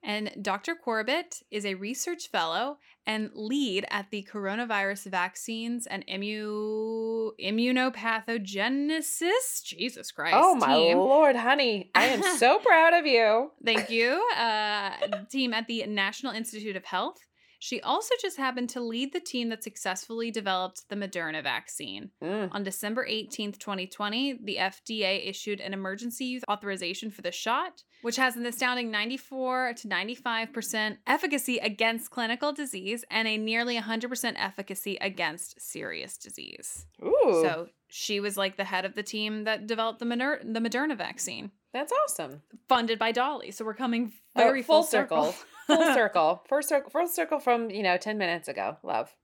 [0.03, 0.75] And Dr.
[0.75, 9.63] Corbett is a research fellow and lead at the Coronavirus Vaccines and Immu- Immunopathogenesis.
[9.63, 10.35] Jesus Christ.
[10.37, 10.97] Oh my team.
[10.97, 11.91] lord, honey.
[11.95, 13.51] I am so proud of you.
[13.63, 14.23] Thank you.
[14.37, 14.91] Uh,
[15.29, 17.17] team at the National Institute of Health.
[17.59, 22.11] She also just happened to lead the team that successfully developed the Moderna vaccine.
[22.23, 22.49] Mm.
[22.51, 28.15] On December 18th, 2020, the FDA issued an emergency use authorization for the shot, which
[28.17, 34.97] has an astounding 94 to 95% efficacy against clinical disease and a nearly 100% efficacy
[35.01, 36.85] against serious disease.
[37.03, 37.41] Ooh.
[37.43, 40.97] So she was like the head of the team that developed the, Moder- the Moderna
[40.97, 42.41] vaccine, That's awesome.
[42.69, 43.51] funded by Dolly.
[43.51, 45.33] So we're coming Oh, very full, circle.
[45.67, 46.43] full circle.
[46.47, 46.89] First circle.
[46.91, 48.77] Full circle from, you know, 10 minutes ago.
[48.83, 49.15] Love.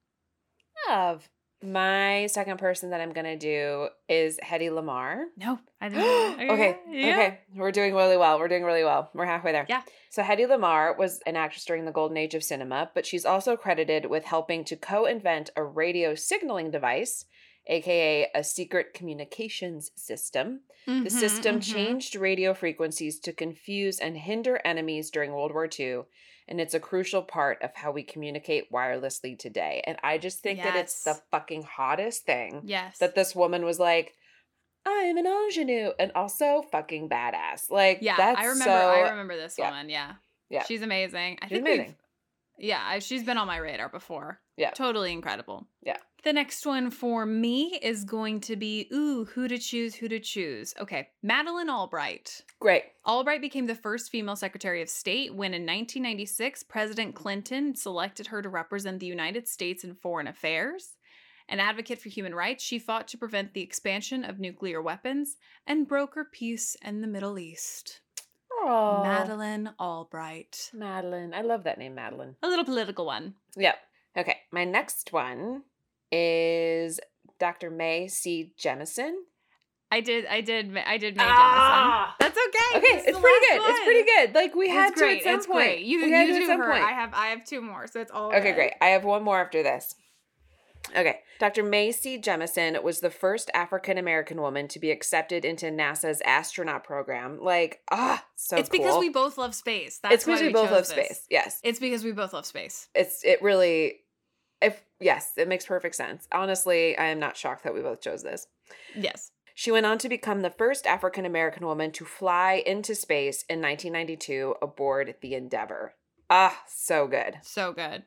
[0.90, 1.30] Love.
[1.64, 5.24] My second person that I'm gonna do is Hedy Lamarr.
[5.38, 6.52] No, I didn't.
[6.52, 6.78] okay.
[6.90, 7.08] Yeah.
[7.14, 7.40] Okay.
[7.56, 8.38] We're doing really well.
[8.38, 9.10] We're doing really well.
[9.14, 9.66] We're halfway there.
[9.70, 9.82] Yeah.
[10.10, 13.56] So Hedy Lamarr was an actress during the golden age of cinema, but she's also
[13.56, 17.26] credited with helping to co-invent a radio signaling device,
[17.68, 20.62] aka a secret communications system.
[20.86, 21.74] The Mhm, system mhm.
[21.74, 26.02] changed radio frequencies to confuse and hinder enemies during World War II,
[26.48, 29.82] and it's a crucial part of how we communicate wirelessly today.
[29.88, 32.98] And I just think that it's the fucking hottest thing Yes.
[33.00, 34.14] that this woman was like,
[34.86, 37.70] I'm an ingenue and also fucking badass.
[37.72, 38.64] Like, yeah, that's I remember.
[38.66, 39.70] so, I remember this yeah.
[39.70, 39.90] woman.
[39.90, 40.14] Yeah.
[40.50, 40.64] Yeah.
[40.64, 41.40] She's amazing.
[41.42, 41.96] I She's think amazing.
[42.58, 44.40] Yeah, I- she's been on my radar before.
[44.58, 44.72] Yeah.
[44.72, 45.68] Totally incredible.
[45.82, 45.98] Yeah.
[46.24, 50.20] The next one for me is going to be ooh, who to choose, who to
[50.20, 50.74] choose.
[50.80, 52.44] Okay, Madeleine Albright.
[52.62, 52.84] Great.
[53.06, 58.42] Albright became the first female Secretary of State when in 1996 President Clinton selected her
[58.42, 60.96] to represent the United States in foreign affairs.
[61.50, 65.36] An advocate for human rights, she fought to prevent the expansion of nuclear weapons
[65.68, 68.00] and broker peace in the Middle East.
[68.54, 70.72] Oh, Madeleine Albright.
[70.74, 71.34] Madeline.
[71.34, 72.38] I love that name, Madeline.
[72.42, 73.34] A little political one.
[73.58, 73.76] Yep.
[74.18, 74.38] Okay.
[74.52, 75.64] My next one
[76.12, 77.00] is
[77.40, 77.70] Dr.
[77.70, 78.54] Mae C.
[78.60, 79.14] Jemison.
[79.92, 82.16] I did, I did, I did make Ah!
[82.16, 82.20] Jemison.
[82.20, 82.78] That's okay.
[82.80, 83.60] Okay, It's pretty good.
[83.62, 84.36] last It's pretty good.
[84.36, 85.18] Like we had it's to great.
[85.20, 85.58] at some it's point.
[85.66, 85.86] great.
[85.86, 86.72] You, we had you to do her.
[86.72, 86.84] point.
[86.84, 88.56] I have, I have two more, so it's all Okay, good.
[88.56, 88.74] great.
[88.82, 89.94] I have one more after this.
[90.98, 91.20] Okay.
[91.40, 91.64] Dr.
[91.64, 92.20] Mae C.
[92.20, 97.40] Jemison was the first African American woman to be accepted into NASA's astronaut program.
[97.42, 100.00] Like, ah, so it's because we both love space.
[100.04, 100.90] That's It's because why we both love this.
[100.90, 101.26] space.
[101.30, 101.60] Yes.
[101.64, 102.90] It's because we both love space.
[102.96, 104.02] It's it really
[104.64, 106.28] if yes, it makes perfect sense.
[106.32, 108.48] Honestly, I am not shocked that we both chose this.
[108.96, 109.32] Yes.
[109.56, 113.62] She went on to become the first African American woman to fly into space in
[113.62, 115.94] 1992 aboard the Endeavour.
[116.30, 117.38] Ah, so good.
[117.44, 118.04] So good.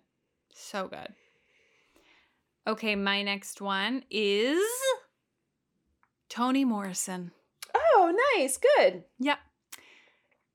[0.52, 1.14] So good.
[2.66, 4.58] Okay, my next one is
[6.28, 7.30] Toni Morrison.
[7.74, 8.58] Oh, nice.
[8.58, 9.04] Good.
[9.20, 9.38] Yep.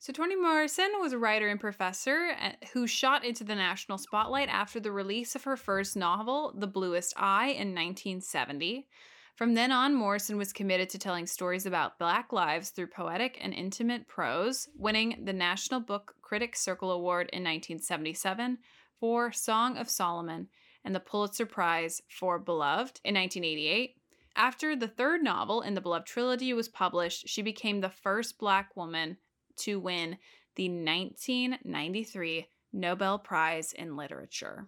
[0.01, 4.49] So Toni Morrison was a writer and professor uh, who shot into the national spotlight
[4.49, 8.87] after the release of her first novel, The Bluest Eye, in 1970.
[9.35, 13.53] From then on, Morrison was committed to telling stories about Black lives through poetic and
[13.53, 18.57] intimate prose, winning the National Book Critics Circle Award in 1977
[18.99, 20.47] for Song of Solomon
[20.83, 23.97] and the Pulitzer Prize for Beloved in 1988.
[24.35, 28.75] After the third novel in the Beloved trilogy was published, she became the first Black
[28.75, 29.17] woman
[29.57, 30.17] to win
[30.55, 34.67] the 1993 Nobel Prize in Literature.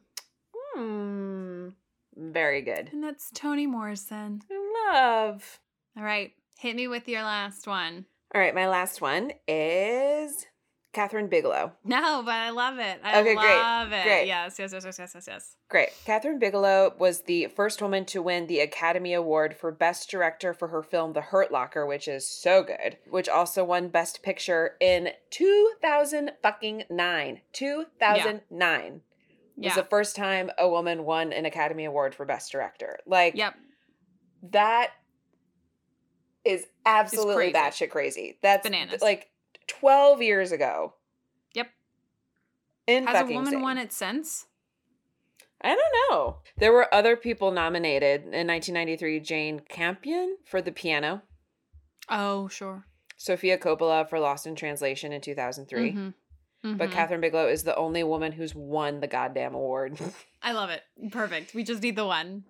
[0.53, 1.69] Hmm.
[2.15, 2.89] Very good.
[2.91, 4.41] And that's Toni Morrison.
[4.91, 5.59] Love.
[5.97, 8.05] All right, hit me with your last one.
[8.33, 10.45] All right, my last one is
[10.93, 11.71] Kathryn Bigelow.
[11.83, 12.99] No, but I love it.
[13.03, 14.03] I Okay, great, it.
[14.03, 14.27] great.
[14.27, 15.55] Yes, yes, yes, yes, yes, yes, yes.
[15.69, 15.89] Great.
[16.05, 20.67] Kathryn Bigelow was the first woman to win the Academy Award for Best Director for
[20.67, 25.09] her film The Hurt Locker, which is so good, which also won Best Picture in
[25.31, 27.41] 2000 fucking 9.
[27.53, 29.01] 2009
[29.55, 29.75] was Yeah.
[29.75, 32.99] the first time a woman won an Academy Award for Best Director.
[33.07, 33.55] Like Yep.
[34.51, 34.91] that
[36.45, 38.37] is absolutely batshit crazy.
[38.41, 39.01] That's Bananas.
[39.01, 39.29] like
[39.67, 40.93] 12 years ago.
[41.53, 41.67] Yep.
[42.87, 44.47] In Has a woman won it since?
[45.61, 46.37] I don't know.
[46.57, 51.21] There were other people nominated in 1993 Jane Campion for the piano,
[52.09, 52.85] Oh, sure.
[53.15, 55.93] Sofia Coppola for Lost in Translation in 2003.
[55.93, 56.13] Mhm.
[56.77, 56.93] But Mhm.
[56.93, 59.97] Kathryn Bigelow is the only woman who's won the goddamn award.
[60.41, 60.81] I love it.
[61.11, 61.53] Perfect.
[61.53, 62.43] We just need the one.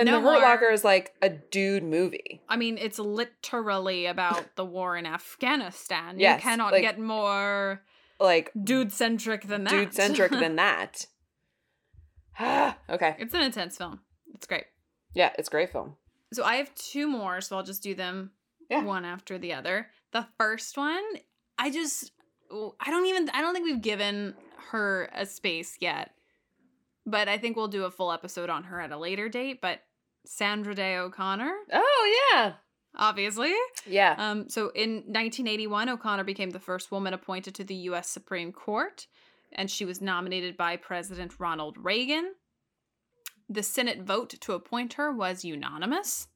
[0.00, 0.42] And No The Hurt more.
[0.42, 2.42] Locker is like a dude movie.
[2.48, 6.18] I mean, it's literally about the war in Afghanistan.
[6.18, 7.82] Yes, you cannot like- get more
[8.18, 9.70] like dude centric than that.
[9.70, 11.06] dude centric than that.
[12.90, 13.16] okay.
[13.18, 14.00] It's an intense film.
[14.34, 14.64] It's great.
[15.14, 15.96] Yeah, it's a great film.
[16.32, 18.30] So I have two more, so I'll just do them
[18.68, 19.88] one after the other.
[20.12, 21.02] The first one,
[21.58, 22.12] I just
[22.50, 24.34] I don't even I don't think we've given
[24.70, 26.12] her a space yet.
[27.06, 29.80] But I think we'll do a full episode on her at a later date, but
[30.26, 31.52] Sandra Day O'Connor.
[31.72, 32.52] Oh yeah.
[32.96, 33.54] Obviously.
[33.86, 34.14] Yeah.
[34.18, 39.06] Um so in 1981 O'Connor became the first woman appointed to the US Supreme Court
[39.52, 42.34] and she was nominated by President Ronald Reagan.
[43.48, 46.28] The Senate vote to appoint her was unanimous,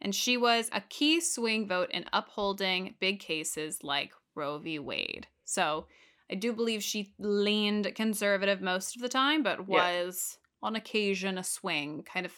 [0.00, 4.78] and she was a key swing vote in upholding big cases like Roe v.
[4.78, 5.28] Wade.
[5.44, 5.86] So
[6.30, 11.44] I do believe she leaned conservative most of the time, but was on occasion a
[11.44, 12.32] swing, kind of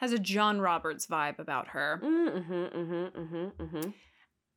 [0.00, 2.00] has a John Roberts vibe about her.
[2.02, 3.90] Mm-hmm, mm-hmm, mm-hmm, mm-hmm.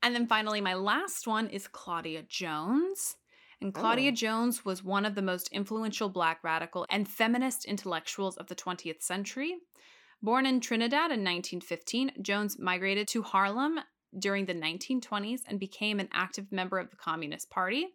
[0.01, 3.17] And then finally, my last one is Claudia Jones.
[3.61, 4.15] And Claudia Oh.
[4.15, 9.01] Jones was one of the most influential black radical and feminist intellectuals of the 20th
[9.01, 9.55] century.
[10.21, 13.79] Born in Trinidad in 1915, Jones migrated to Harlem
[14.17, 17.87] during the 1920s and became an active member of the Communist Party.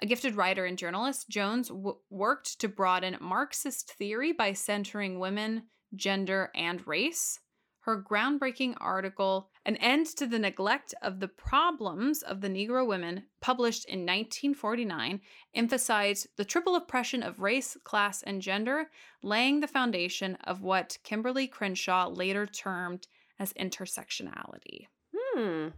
[0.00, 5.62] A gifted writer and journalist, Jones w- worked to broaden Marxist theory by centering women,
[5.96, 7.40] gender, and race.
[7.86, 13.26] Her groundbreaking article, An End to the Neglect of the Problems of the Negro Women,
[13.40, 15.20] published in 1949,
[15.54, 18.90] emphasized the triple oppression of race, class, and gender,
[19.22, 23.06] laying the foundation of what Kimberlé Crenshaw later termed
[23.38, 24.88] as intersectionality.
[25.14, 25.68] Hmm.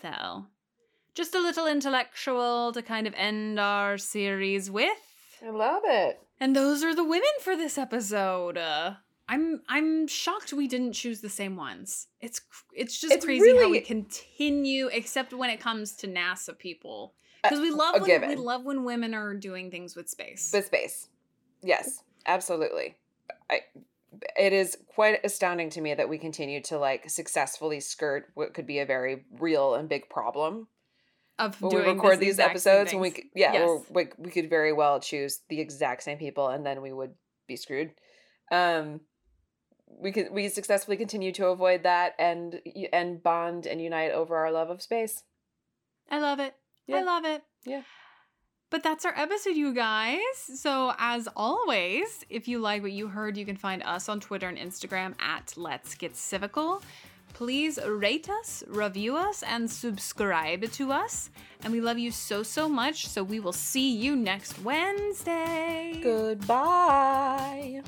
[0.00, 0.46] So,
[1.14, 4.98] just a little intellectual to kind of end our series with.
[5.44, 6.20] I love it.
[6.38, 8.56] And those are the women for this episode.
[8.56, 8.94] Uh,
[9.28, 12.08] I'm I'm shocked we didn't choose the same ones.
[12.20, 12.40] It's
[12.74, 17.60] it's just It's crazy how we continue, except when it comes to NASA people, because
[17.60, 20.50] we love when, we love when women are doing things with space.
[20.52, 21.08] With space.
[21.62, 22.96] Yes, absolutely.
[23.50, 23.60] I,
[24.38, 28.66] it is quite astounding to me that we continue to like successfully skirt what could
[28.66, 30.68] be a very real and big problem
[31.38, 32.92] of when doing we record these episodes.
[32.92, 33.80] and we, yeah, Yes.
[33.90, 37.14] we, we could very well choose the exact same people, and then we would
[37.48, 37.92] be screwed.
[38.52, 39.00] Um,
[39.98, 42.60] we could we successfully continue to avoid that and
[42.92, 45.22] and bond and unite over our love of space.
[46.10, 46.54] I love it.
[46.92, 47.42] I love it.
[47.64, 47.82] Yeah.
[48.70, 50.18] But that's our episode, you guys.
[50.36, 54.48] So, as always, if you like what you heard, you can find us on Twitter
[54.48, 56.82] and Instagram at Let's Get Civical.
[57.34, 61.30] Please rate us, review us, and subscribe to us.
[61.62, 63.06] And we love you so, so much.
[63.06, 66.00] So, we will see you next Wednesday.
[66.02, 67.82] Goodbye.